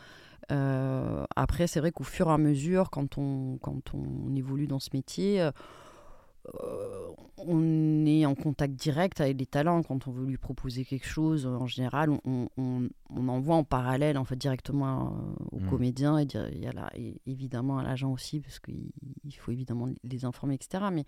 [0.51, 4.79] Euh, après, c'est vrai qu'au fur et à mesure, quand on, quand on évolue dans
[4.79, 5.51] ce métier, euh,
[6.61, 9.81] euh, on est en contact direct avec les talents.
[9.83, 14.17] Quand on veut lui proposer quelque chose, en général, on, on, on envoie en parallèle,
[14.17, 15.69] en fait, directement euh, au Mm.
[15.69, 18.91] comédien et, et à la- et évidemment à l'agent aussi, parce qu'il
[19.23, 20.85] il faut évidemment les informer, etc.
[20.91, 21.05] Mais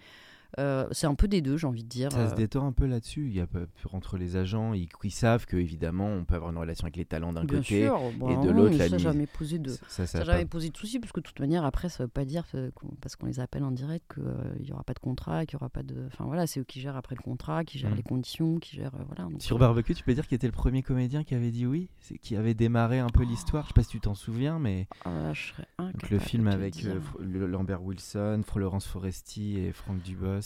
[0.60, 2.12] euh, c'est un peu des deux, j'ai envie de dire.
[2.12, 3.28] Ça se Euh, détend un peu là-dessus.
[3.28, 6.52] Il y a peu- entre les agents, ils, ils savent que évidemment, on peut avoir
[6.52, 7.86] une relation avec les talents d'un côté.
[7.86, 8.00] sûr,
[8.30, 10.78] et de non, l'autre, la ça n'a jamais posé de, Ça, jamais pas- posé de
[10.78, 13.26] soucis, parce que de toute manière, après, ça ne veut pas dire, euh, parce qu'on
[13.26, 15.96] les appelle en direct, qu'il n'y aura pas de contrat, qu'il n'y aura pas de.
[16.08, 17.96] Enfin voilà, c'est eux qui gèrent après le contrat, qui gèrent Mm.
[17.96, 18.96] les conditions, qui gèrent.
[18.96, 21.36] euh, voilà, donc, Sur euh, Barbecue, tu peux dire qu'il était le premier comédien qui
[21.36, 21.90] avait dit oui,
[22.22, 23.64] qui avait démarré un peu l'histoire?
[23.64, 26.44] Je sais pas si tu t'en souviens, mais ah, je serais donc incapable le film
[26.46, 27.00] de avec euh,
[27.48, 30.02] Lambert Wilson, Florence Foresti et Franck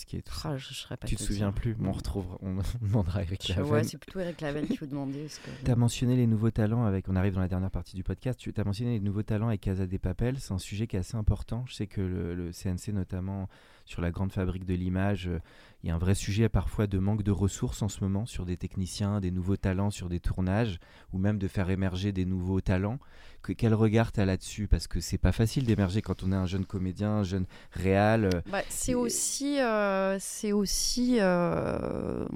[0.05, 0.49] Dubosc et tout ça.
[0.51, 3.65] Ah, je, je Tu te souviens plus On retrouvera, on demandera à Eric Lavel.
[3.65, 5.27] Ouais, c'est plutôt Eric Lavel qu'il faut demander.
[5.27, 7.07] que- Tu as mentionné les nouveaux talents avec.
[7.09, 8.39] On arrive dans la dernière partie du podcast.
[8.39, 10.39] Tu as mentionné les nouveaux talents avec Casa des Papel.
[10.39, 11.63] C'est un sujet qui est assez important.
[11.67, 13.49] Je sais que le, le CNC, notamment
[13.85, 15.39] sur la grande fabrique de l'image, euh,
[15.83, 18.45] il y a un vrai sujet parfois de manque de ressources en ce moment sur
[18.45, 20.79] des techniciens, des nouveaux talents sur des tournages,
[21.13, 22.99] ou même de faire émerger des nouveaux talents.
[23.41, 24.67] Que, quel regard tu as là-dessus?
[24.67, 28.25] Parce que c'est pas facile d'émerger quand on est un jeune comédien, un jeune réal.
[28.25, 32.27] euh, Bah, c'est Et- aussi, euh, c'est aussi, euh,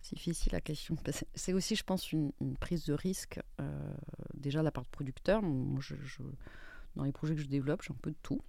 [0.00, 0.96] c'est difficile la question.
[1.34, 3.94] C'est aussi, je pense, une, une prise de risque euh,
[4.34, 5.42] déjà de la part de producteur.
[5.42, 6.22] Moi, je, je-
[6.94, 8.40] dans les projets que je développe, j'ai un peu de tout.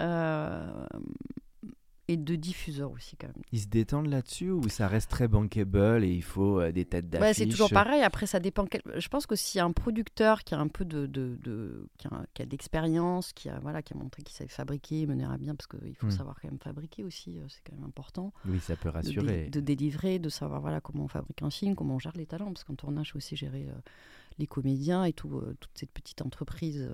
[0.00, 0.86] Euh,
[2.08, 3.42] et de diffuseur aussi quand même.
[3.52, 7.10] Ils se détendent là-dessus ou ça reste très bankable et il faut euh, des têtes
[7.10, 8.02] d'affiche Ouais, c'est toujours pareil.
[8.02, 8.64] Après, ça dépend.
[8.66, 12.06] quel- Je pense que a un producteur qui a un peu de, de, de- qui
[12.06, 15.24] a, qui a de l'expérience, qui a voilà, qui a montré qu'il savait fabriquer, mener
[15.24, 16.10] à bien, parce qu'il faut Mm.
[16.12, 17.38] savoir quand même fabriquer aussi.
[17.38, 18.32] euh, C'est quand même important.
[18.46, 19.48] Oui, ça peut de, dé- rassurer.
[19.50, 22.52] de délivrer, de savoir voilà comment on fabrique un film, comment on gère les talents,
[22.52, 23.72] parce qu'en tournage, il faut aussi gérer euh,
[24.38, 26.88] les comédiens et tout, euh, toute cette petite entreprise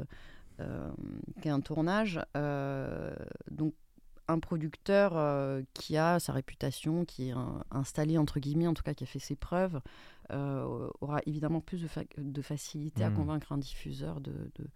[0.60, 0.90] euh,
[1.50, 2.20] un tournage.
[2.36, 3.14] Euh,
[3.50, 3.74] donc
[4.32, 8.82] un producteur euh, qui a sa réputation, qui est un- installé entre guillemets, en tout
[8.82, 9.80] cas qui a fait ses preuves,
[10.30, 13.14] euh, aura évidemment plus de, fa- de facilité à Mm.
[13.14, 14.66] convaincre un diffuseur de, de,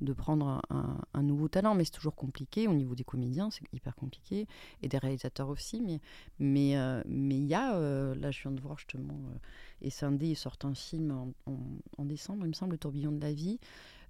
[0.00, 1.74] de prendre un, nouveau talent.
[1.74, 4.46] Mais c'est toujours compliqué au niveau des comédiens, c'est hyper compliqué,
[4.82, 5.80] et des réalisateurs aussi.
[5.80, 6.00] Mais
[6.38, 9.38] mais euh, mais il y a, euh, là je viens de voir justement, euh,
[9.82, 11.58] et Sindé il sort un film en, en-
[11.98, 13.58] en décembre, il me semble, Le tourbillon de la vie.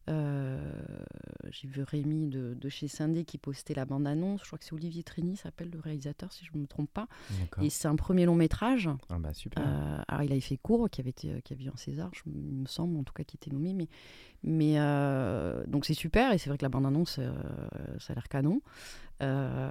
[0.09, 0.59] Euh,
[1.51, 4.41] J'ai vu Rémi de, de chez Sindé qui postait la bande-annonce.
[4.43, 7.07] Je crois que c'est Olivier Trini, s'appelle le réalisateur, si je ne me trompe pas.
[7.65, 8.89] Et c'est un premier long métrage.
[9.11, 9.63] Ah bah super.
[9.67, 12.23] Euh, alors, il avait fait court, qui avait, été, qui avait eu un César, je-
[12.27, 13.73] il me semble, en tout cas, qui était nommé.
[13.75, 13.89] Mais,
[14.43, 16.33] mais euh, donc, c'est super.
[16.33, 17.33] Et c'est vrai que la bande-annonce, euh,
[17.99, 18.63] ça a l'air canon.
[19.23, 19.71] Euh,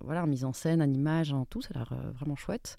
[0.00, 2.78] voilà, mise en scène, en image, en tout, ça a l'air euh, vraiment chouette.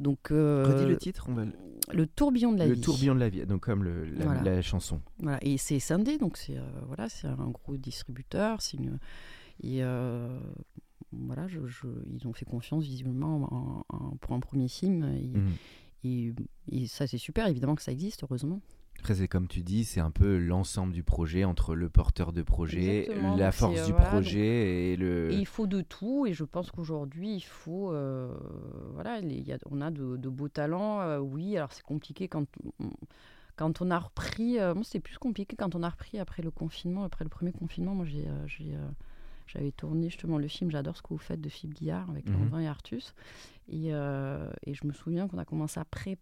[0.00, 1.52] Donc, euh, Redis le titre, on va le,
[1.92, 2.80] le tourbillon de la le vie.
[2.80, 4.42] tourbillon de la vie, donc comme le, la, Voilà.
[4.42, 5.00] la chanson.
[5.20, 8.62] Voilà, et c'est scindé, donc c'est euh, voilà, c'est un gros distributeur.
[8.62, 8.98] C'est une,
[9.62, 10.40] et euh,
[11.12, 15.04] voilà, je, je- ils ont fait confiance visiblement en- en- pour un premier film.
[16.02, 16.32] Et, et-
[16.72, 18.60] et ça, c'est super, évidemment que ça existe, heureusement.
[19.00, 22.42] Après, c'est comme tu dis, c'est un peu l'ensemble du projet entre le porteur de
[22.42, 25.32] projet, Exactement, la force euh, du voilà, projet et le.
[25.32, 27.92] Et il faut de tout, et je pense qu'aujourd'hui, il faut.
[27.92, 28.32] euh,
[28.94, 32.28] voilà, il y a- on a de, de beaux talents, euh, oui, alors c'est compliqué
[32.28, 32.46] quand.
[32.78, 32.90] on-
[33.56, 36.50] Quand on a repris, euh, moi c'était plus compliqué quand on a repris après le
[36.50, 37.94] confinement, après le premier confinement.
[37.94, 38.88] Moi j'ai, euh, j'ai, euh,
[39.46, 42.26] j'avais tourné justement le film J'adore ce que vous faites de Philippe Guillard avec.
[42.30, 43.14] Lanvin et Artus.
[43.68, 46.18] Et, euh, et je me souviens qu'on a commencé à préparer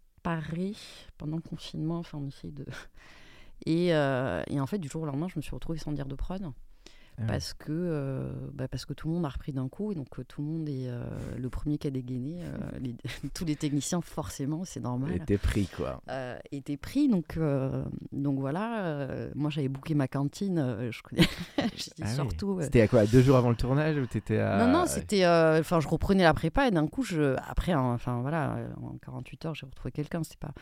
[1.17, 2.65] pendant le confinement, enfin on essaye de.
[3.67, 6.07] Et, euh, et en fait, du jour au lendemain, je me suis retrouvée sans dire
[6.07, 7.27] de prod Ah ouais.
[7.27, 10.17] parce que euh, bah, parce que tout le monde a repris d'un coup et donc
[10.19, 11.03] euh, tout le monde est euh,
[11.37, 12.41] le premier qui a dégainé
[12.81, 12.95] les-
[13.35, 16.01] tous les techniciens forcément c'est normal t'es pris, quoi.
[16.53, 21.23] Étaient pris donc euh, donc voilà euh, moi j'avais booké ma cantine euh, je connais
[21.59, 21.65] Ah
[22.07, 22.15] oui.
[22.15, 24.59] surtout euh, C'était à quoi Deux jours avant le tournage ou t'étais à.
[24.65, 28.21] non non c'était enfin je reprenais la prépa et d'un coup je après hein, enfin
[28.21, 30.53] voilà en 48 heures j'ai retrouvé quelqu'un c'était pas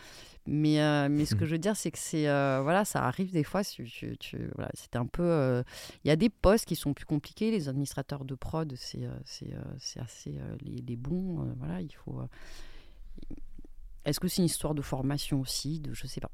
[0.46, 3.62] mais mais ce que je veux dire c'est que c'est voilà ça arrive des fois
[3.64, 5.62] tu, tu- tu- voilà c'était un peu
[6.04, 7.50] il y a des postes qui sont plus compliqués.
[7.50, 9.06] Les administrateurs de prod, c'est
[10.00, 11.46] assez les, les bons.
[11.58, 12.20] voilà, il faut.
[14.06, 16.30] Euh, Est-ce que c'est une histoire de formation aussi de, Je sais pas.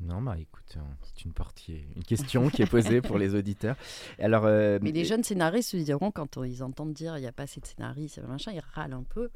[0.00, 3.76] Non, bah écoute, hein, c'est une partie, une question qui est posée pour les auditeurs.
[4.18, 7.26] Alors, euh, Mais les jeunes scénaristes se diront quand euh, ils entendent dire il n'y
[7.28, 9.30] a pas assez de scénaristes, machin, ils râlent un peu.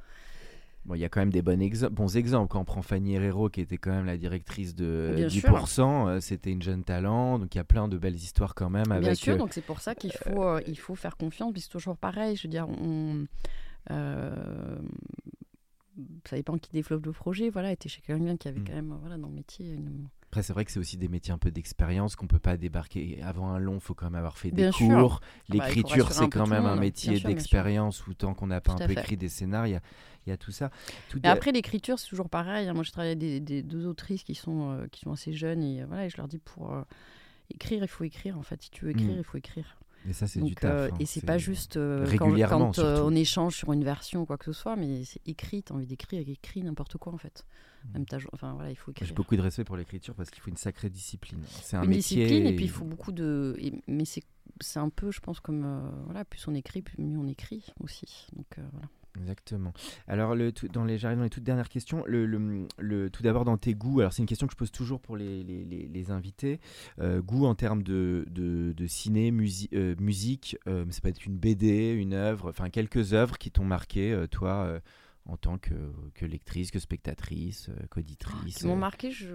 [0.85, 2.49] Bon, il y a quand même des bons, exem- bons exemples.
[2.53, 6.21] Quand on prend Fanny Herrero, qui était quand même la directrice de Bien 10%, euh,
[6.21, 7.39] c'était une jeune talent.
[7.41, 9.05] Donc il y a plein de belles histoires quand même avec.
[9.05, 11.69] Bien sûr, euh, donc c'est pour ça qu'il faut, euh, il faut faire confiance, c'est
[11.69, 12.37] toujours pareil.
[12.37, 13.27] Je veux dire, on,
[13.91, 14.79] euh,
[16.29, 17.51] ça dépend qui développe le projet.
[17.51, 18.65] Voilà, était chez quelqu'un qui avait Mm.
[18.67, 19.73] quand même, voilà, dans le métier.
[19.73, 22.57] une- Après, c'est vrai que c'est aussi des métiers un peu d'expérience qu'on peut pas
[22.57, 23.23] débarquer.
[23.23, 24.89] Avant un long, il faut quand même avoir fait des sûr.
[24.89, 25.21] cours.
[25.23, 25.27] Ah
[25.57, 28.89] bah, L'écriture, c'est quand même un métier d'expérience où tant qu'on n'a pas un peu
[28.89, 29.01] fait.
[29.01, 29.81] écrit des scénarios, il y a,
[30.27, 30.71] y a tout ça.
[31.09, 32.69] Tout Mais après, l'écriture, c'est toujours pareil.
[32.69, 32.75] hein.
[32.75, 35.63] Moi, je travaille avec des, des- deux autrices qui sont, euh, qui sont assez jeunes
[35.63, 36.83] et, euh, voilà, et je leur dis pour euh,
[37.49, 38.37] écrire, il faut écrire.
[38.37, 39.19] En fait, si tu veux écrire, Mm.
[39.19, 39.77] il faut écrire.
[40.09, 40.71] Et ça, c'est du taf.
[40.73, 40.97] euh, hein.
[41.01, 44.39] et c'est pas juste euh, quand- régulièrement, quand, on échange sur une version ou quoi
[44.39, 45.63] que ce soit, mais c'est écrit.
[45.63, 47.45] T'as envie d'écrire, écris n'importe quoi en fait.
[47.95, 49.07] Même ta jo- enfin voilà, il faut écrire.
[49.07, 51.39] J'ai beaucoup de respect pour l'écriture parce qu'il faut une sacrée discipline.
[51.63, 52.25] C'est un une métier.
[52.25, 53.55] discipline et puis il faut beaucoup de.
[53.59, 54.23] et- mais c'est
[54.61, 57.65] c'est un peu, je pense, comme euh, voilà, plus on écrit, plus mieux on écrit
[57.81, 58.27] aussi.
[58.35, 58.89] Donc euh, voilà.
[59.21, 59.73] Exactement.
[60.07, 62.05] Alors, le, dans les, j'arrive dans les toutes dernières questions.
[62.07, 65.17] Le, tout d'abord, dans tes goûts, alors c'est une question que je pose toujours pour
[65.17, 66.61] les, invités.
[67.01, 68.27] Euh, goût en termes de,
[68.87, 69.33] ciné,
[69.73, 73.65] euh, musique, euh, ça peut être une BD, une œuvre, enfin quelques œuvres qui t'ont
[73.65, 74.81] marqué, euh, toi,
[75.29, 75.75] en tant que,
[76.15, 78.57] que lectrice, que spectatrice, euh, qu'auditrice.
[78.59, 79.27] Qui m'ont euh, marqué, je.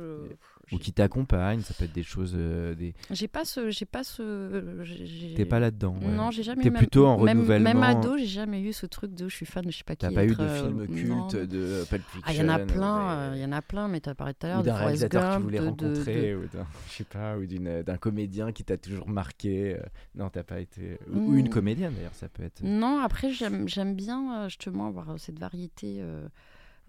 [0.72, 2.34] ou qui t'accompagnent, ça peut être des choses.
[2.36, 2.94] euh, des...
[3.10, 5.36] J'ai pas ce, j'ai pas ce.
[5.36, 5.96] T'es pas là-dedans.
[6.02, 6.08] ouais.
[6.16, 6.64] Non, j'ai jamais.
[6.64, 7.74] T'es plutôt en même, renouvellement.
[7.74, 9.96] Même ado, j'ai jamais eu ce truc de je suis fan, de je sais pas
[9.96, 10.06] qui.
[10.08, 11.28] T'as pas eu de euh, film non.
[11.28, 13.88] culte de Pulp Fiction Ah, il y en a plein, il y en a plein,
[13.88, 16.48] mais t'as parlé tout à l'heure de réalisateur que tu voulais de- rencontrer, de- ou
[16.58, 19.78] d'un, je sais pas, ou d'un comédien qui t'a toujours marqué.
[20.16, 20.98] non, t'as pas été.
[21.14, 21.50] Ou, ou une Mm.
[21.50, 22.62] comédienne d'ailleurs, ça peut être.
[22.64, 26.28] Non, après, j'aime j'aime bien justement avoir cette variété euh,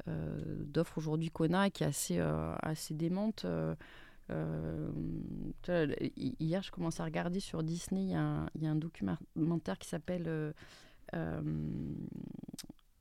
[0.08, 3.46] euh, d'offres aujourd'hui qu'on a qui est assez, euh, assez démente.
[6.38, 8.76] hier, je commence à regarder sur Disney, il y, a un- il y a un
[8.76, 10.54] documentaire qui s'appelle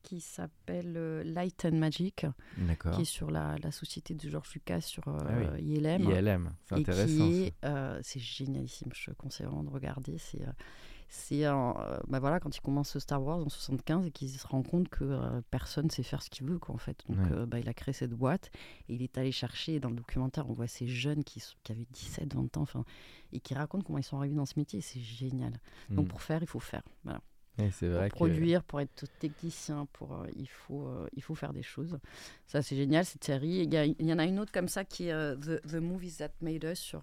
[0.02, 2.26] qui s'appelle Light and Magic,
[2.96, 5.62] qui est sur la, la société de George Lucas sur euh, Ah oui.
[5.76, 6.02] ILM.
[6.10, 7.30] ILM, c'est intéressant.
[7.64, 8.90] euh, c'est génialissime.
[8.94, 10.18] Je conseille vraiment de regarder.
[10.18, 10.42] C'est,
[11.14, 11.52] c'est, euh,
[12.08, 15.04] bah voilà, quand il commence Star Wars en 75 et qu'il se rend compte que
[15.04, 17.04] euh, personne sait faire ce qu'il veut, quoi, en fait.
[17.06, 17.32] Donc, Ouais.
[17.36, 18.50] euh, bah, il a créé cette boîte
[18.88, 19.78] et il est allé chercher.
[19.78, 22.84] Dans le documentaire, on voit ces jeunes qui, qui avaient 17, 20 ans, enfin,
[23.30, 24.80] et qui racontent comment ils sont arrivés dans ce métier.
[24.80, 25.52] C'est génial.
[25.90, 26.08] Donc, Mm.
[26.08, 26.82] pour faire, il faut faire.
[27.04, 27.20] Voilà.
[27.58, 27.70] Vrai
[28.08, 28.14] Pour que.
[28.14, 31.98] produire, pour être technicien, pour, euh, il, faut, euh, il faut faire des choses.
[32.46, 33.68] Ça, c'est génial, cette série.
[33.70, 36.30] Il y, en a une autre comme ça qui est euh, The, The Movies That
[36.40, 37.02] Made Us sur,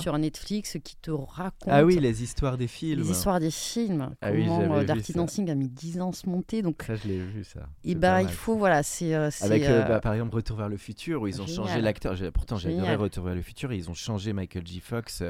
[0.00, 3.02] sur Netflix qui te raconte Ah oui, les histoires des films.
[3.02, 4.14] les histoires des films.
[4.20, 5.18] Ah oui, comment Dirty ça.
[5.18, 6.62] Dancing a mis 10 ans à se monter.
[6.62, 7.68] Donc, Ça, je l'ai vu, ça.
[7.84, 9.14] et C'est bah, pas il faut, voilà, c'est.
[9.14, 11.66] Avec, bah, par exemple, Retour vers le futur, où ils ont génial.
[11.66, 12.16] changé l'acteur.
[12.32, 12.96] Pourtant, Génial.
[12.96, 14.80] Retour vers le futur, et ils ont changé Michael J.
[14.80, 15.22] Fox.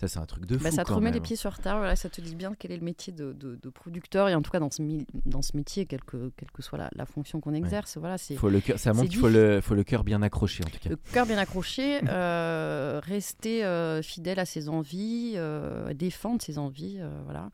[0.00, 0.64] Ça, c'est un truc de fou.
[0.64, 2.78] bah, ça te remet les pieds sur terre, voilà, ça te dit bien quel est
[2.78, 4.80] le métier de, de- de producteur, et en tout cas dans ce,
[5.26, 8.48] dans ce métier, quelle que, quelle que soit la, la fonction qu'on exerce, voilà, Faut
[8.48, 10.88] le ça montre qu'il faut le, faut le cœur bien accroché, en tout cas.
[10.88, 16.98] le cœur bien accroché, euh, rester euh, fidèle à ses envies, euh, défendre ses envies,
[17.26, 17.50] voilà,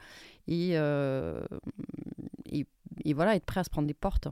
[0.46, 0.74] et,
[2.46, 2.66] et,
[3.04, 4.28] et voilà, être prêt à se prendre des portes.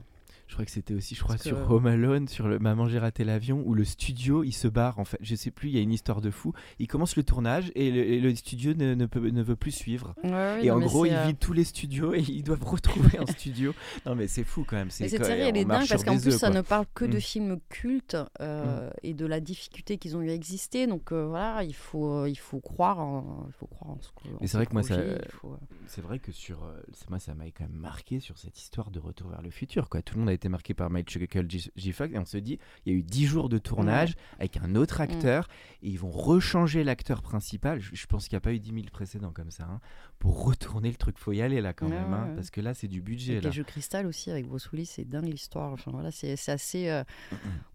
[0.47, 2.87] Je crois que c'était aussi, je crois, Parce sur que- Home Alone, sur le Maman
[2.87, 5.17] j'ai raté l'avion, où le studio il se barre en fait.
[5.21, 6.53] Je sais plus, il y a une histoire de fou.
[6.79, 9.71] Il commence le tournage et le, et le studio ne, ne peut, ne veut plus
[9.71, 10.13] suivre.
[10.61, 13.73] et en gros, ils vident tous les studios et ils doivent retrouver un studio.
[14.05, 14.89] Non mais c'est fou quand même.
[14.99, 17.21] Mais cette série, elle est dingue parce qu'en plus, ça ne parle que de Mm.
[17.21, 20.85] films cultes euh, et de la difficulté qu'ils ont eu à exister.
[20.85, 24.09] Donc euh, voilà, il faut, euh, il faut croire en, il faut croire en ce
[24.09, 24.27] que.
[24.29, 24.95] Mais c'est ce vrai que moi, ça-
[25.29, 28.37] faut, euh, C'est vrai que sur, euh, c'est- moi, ça m'a quand même marqué sur
[28.37, 29.89] cette histoire de Retour vers le futur.
[29.89, 30.01] Quoi.
[30.01, 31.91] Tout le monde a été marqué par Michael J.
[31.91, 34.75] Fox et on se dit, il y a eu 10 jours de tournage avec un
[34.75, 35.47] autre acteur
[35.81, 37.79] et ils vont rechanger l'acteur principal.
[37.81, 39.63] Je, je pense qu'il n'y a pas eu 10 000 précédents comme ça.
[39.63, 39.79] hein,
[40.19, 42.13] pour retourner le truc, faut y aller là quand Ouais, même.
[42.13, 43.35] hein, ouais, parce que là, c'est du budget.
[43.35, 43.49] Là.
[43.49, 45.73] les jeux cristal aussi, avec Bruce Willis, c'est dingue l'histoire.
[45.73, 46.87] Enfin, voilà, c'est assez.
[46.89, 47.03] euh,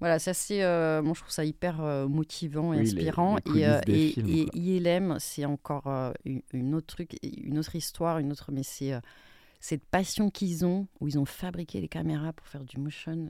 [0.01, 0.63] voilà, c'est assez.
[0.63, 3.39] euh, moi, je trouve ça hyper euh, motivant et Oui, inspirant.
[3.47, 4.47] les et, et, films, et.
[4.59, 5.87] ILM, c'est encore
[6.53, 8.51] une, autre truc, une autre histoire, une autre.
[8.53, 8.95] Mais c'est
[9.61, 13.29] cette passion qu'ils ont, où ils ont fabriqué les caméras pour faire du motion.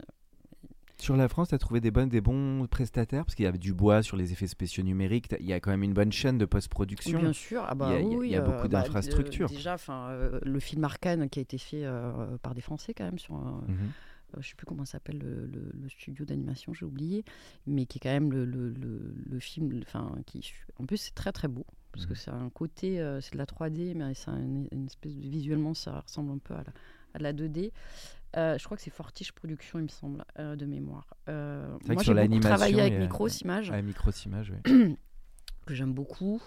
[0.98, 3.24] Sur la France, tu as trouvé des, bonnes, des bons prestataires?
[3.24, 5.34] Parce qu'il y avait du bois sur les effets spéciaux numériques.
[5.40, 7.18] Il y a quand même une bonne chaîne de post-production.
[7.18, 8.44] Bien sûr, ah bah Il y a- il y a- oui, il y a euh,
[8.44, 9.48] beaucoup bah, d'infrastructures.
[9.48, 13.18] déjà, euh, le film Arcane qui a été fait euh, par des Français quand même
[13.18, 13.34] sur.
[13.34, 13.92] Mhm.
[14.36, 17.24] Euh, je sais plus comment s'appelle le, le- le studio d'animation, j'ai oublié,
[17.66, 18.44] mais qui est quand même le,
[19.40, 22.16] film, enfin, qui, en plus c'est très très beau, parce que Mhm.
[22.18, 25.74] c'est un côté, euh, c'est de la 3D, mais c'est un- une espèce de, visuellement
[25.74, 26.72] ça ressemble un peu à la,
[27.14, 27.72] à la 2D.
[28.36, 31.06] Euh, je crois que c'est Fortiche Productions, il me semble, euh, de mémoire.
[31.26, 34.96] Moi, sur j'ai beaucoup travaillé avec Micros Images, Ah, Micros Images, oui.
[35.66, 36.42] que j'aime beaucoup.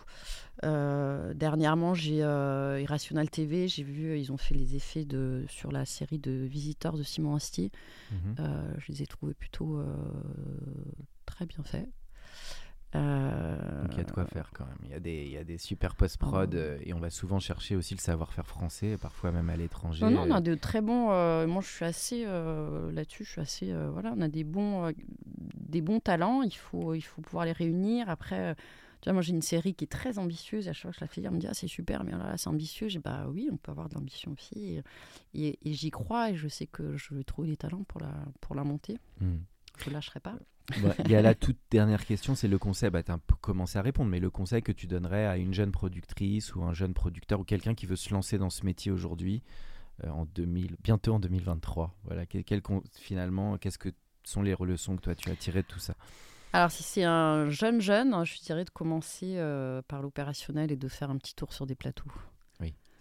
[0.64, 5.72] Euh, dernièrement, j'ai euh, Irrational TV, j'ai vu, ils ont fait les effets de, sur
[5.72, 7.72] la série de Visiteurs de Simon Astier.
[8.12, 8.36] Mhm.
[8.40, 9.86] Euh, je les ai trouvés plutôt euh,
[11.26, 11.88] très bien faits.
[12.96, 14.78] Donc il y a de quoi faire quand même.
[14.84, 16.82] Il y a des, il y a des super post-prod Oh.
[16.86, 20.06] et on va souvent chercher aussi le savoir-faire français, parfois même à l'étranger.
[20.06, 21.10] Non, non, on a de très bons.
[21.12, 23.24] euh, moi, je suis assez euh, là-dessus.
[23.26, 23.72] Je suis assez.
[23.72, 24.94] euh, voilà, on a des bons,
[25.56, 26.44] des bons talents.
[26.44, 28.10] Il faut, il faut pouvoir les réunir.
[28.12, 28.56] Après,
[29.04, 30.70] tu vois, moi, j'ai une série qui est très ambitieuse.
[30.70, 32.38] À chaque fois que je la fais on me dit ah c'est super, mais là,
[32.38, 32.88] c'est ambitieux.
[32.88, 34.76] J'ai bah oui, on peut avoir de l'ambition aussi.
[34.76, 34.84] Et,
[35.34, 38.14] et- et j'y crois et je sais que je vais trouver des talents pour la,
[38.40, 38.98] pour la monter.
[39.20, 39.40] hmm.
[39.84, 40.38] Je lâcherai pas.
[40.82, 42.90] Bon, il y a la toute dernière question, c'est le conseil.
[42.92, 45.36] Bah, tu as un peu commencé à répondre, mais le conseil que tu donnerais à
[45.36, 48.66] une jeune productrice ou un jeune producteur ou quelqu'un qui veut se lancer dans ce
[48.66, 49.44] métier aujourd'hui,
[50.06, 51.94] euh, en 2000, bientôt en 2023.
[52.06, 52.62] Voilà, quel,
[52.94, 53.90] finalement, qu'est-ce que
[54.24, 55.96] sont les leçons que toi tu as tirées de tout ça?
[56.54, 60.88] Alors, si c'est un jeune jeune, je dirais de commencer euh, par l'opérationnel et de
[60.88, 62.06] faire un petit tour sur des plateaux.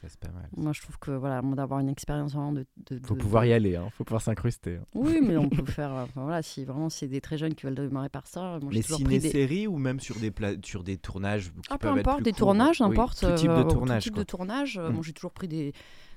[0.01, 0.49] Ça, C'est pas mal.
[0.57, 2.67] Moi, je trouve que voilà, d'avoir une expérience vraiment de.
[2.91, 3.89] de- Faut de- pouvoir y aller, hein.
[3.97, 4.79] faut pouvoir s'incruster.
[4.79, 4.85] hein.
[4.97, 5.93] Oui, mais on peut faire.
[5.93, 8.83] enfin, voilà, si vraiment c'est des très jeunes qui veulent démarrer par ça, moi Les
[8.83, 9.21] pris des.
[9.21, 12.23] ciné-séries ou même sur des, pla- sur des tournages qui Ah, peu être importe, plus
[12.25, 12.39] des courts.
[12.39, 13.21] tournages, Oui, n'importe.
[13.21, 14.03] Tout type de euh, tournage.
[14.03, 14.23] Tout type quoi.
[14.25, 14.77] de tournage.
[14.79, 14.93] euh, Mm.
[14.95, 15.73] Moi, j'ai toujours pris des,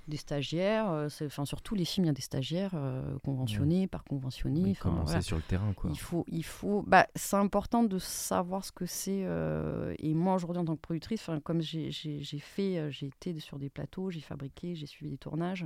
[0.08, 0.90] des stagiaires.
[0.90, 4.64] euh, Enfin, sur tous les films, il y a des stagiaires euh, conventionnés, par conventionnés.
[4.64, 4.74] Oui,
[5.22, 5.74] sur le terrain.
[5.74, 5.90] Quoi.
[5.94, 6.84] Il faut, il faut.
[6.88, 9.24] Bah, c'est important de savoir ce que c'est.
[9.26, 11.92] euh, et moi, aujourd'hui, en tant que productrice, enfin, comme j'ai
[12.40, 15.66] fait, j'ai été sur des plateaux, j'ai fabriqué, j'ai suivi des tournages.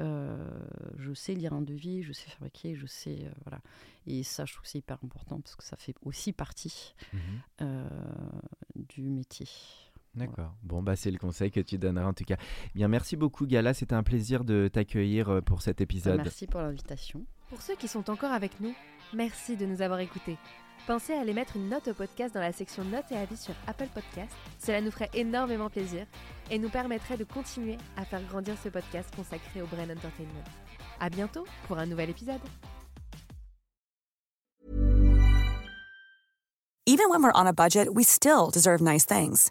[0.00, 0.36] euh,
[0.98, 3.60] je sais lire un devis, je sais fabriquer, je sais euh, voilà.
[4.06, 6.94] Et ça, je trouve que c'est hyper important parce que ça fait aussi partie
[7.62, 7.88] euh,
[8.74, 9.46] du métier.
[10.14, 10.54] D'accord.
[10.62, 12.36] Bon, bah, c'est le conseil que tu donneras en tout cas.
[12.74, 13.74] Bien, merci beaucoup, Gala.
[13.74, 16.16] C'était un plaisir de t'accueillir euh, pour cet épisode.
[16.16, 17.24] Merci pour l'invitation.
[17.48, 18.74] Pour ceux qui sont encore avec nous,
[19.12, 20.38] merci de nous avoir écoutés.
[20.86, 23.54] Pensez à aller mettre une note au podcast dans la section notes et avis sur
[23.66, 24.32] Apple Podcast.
[24.58, 26.06] Cela nous ferait énormément plaisir
[26.50, 30.44] et nous permettrait de continuer à faire grandir ce podcast consacré au Brain Entertainment.
[31.00, 32.40] À bientôt pour un nouvel épisode.
[36.86, 39.50] Even when we're on a budget, we still deserve nice things.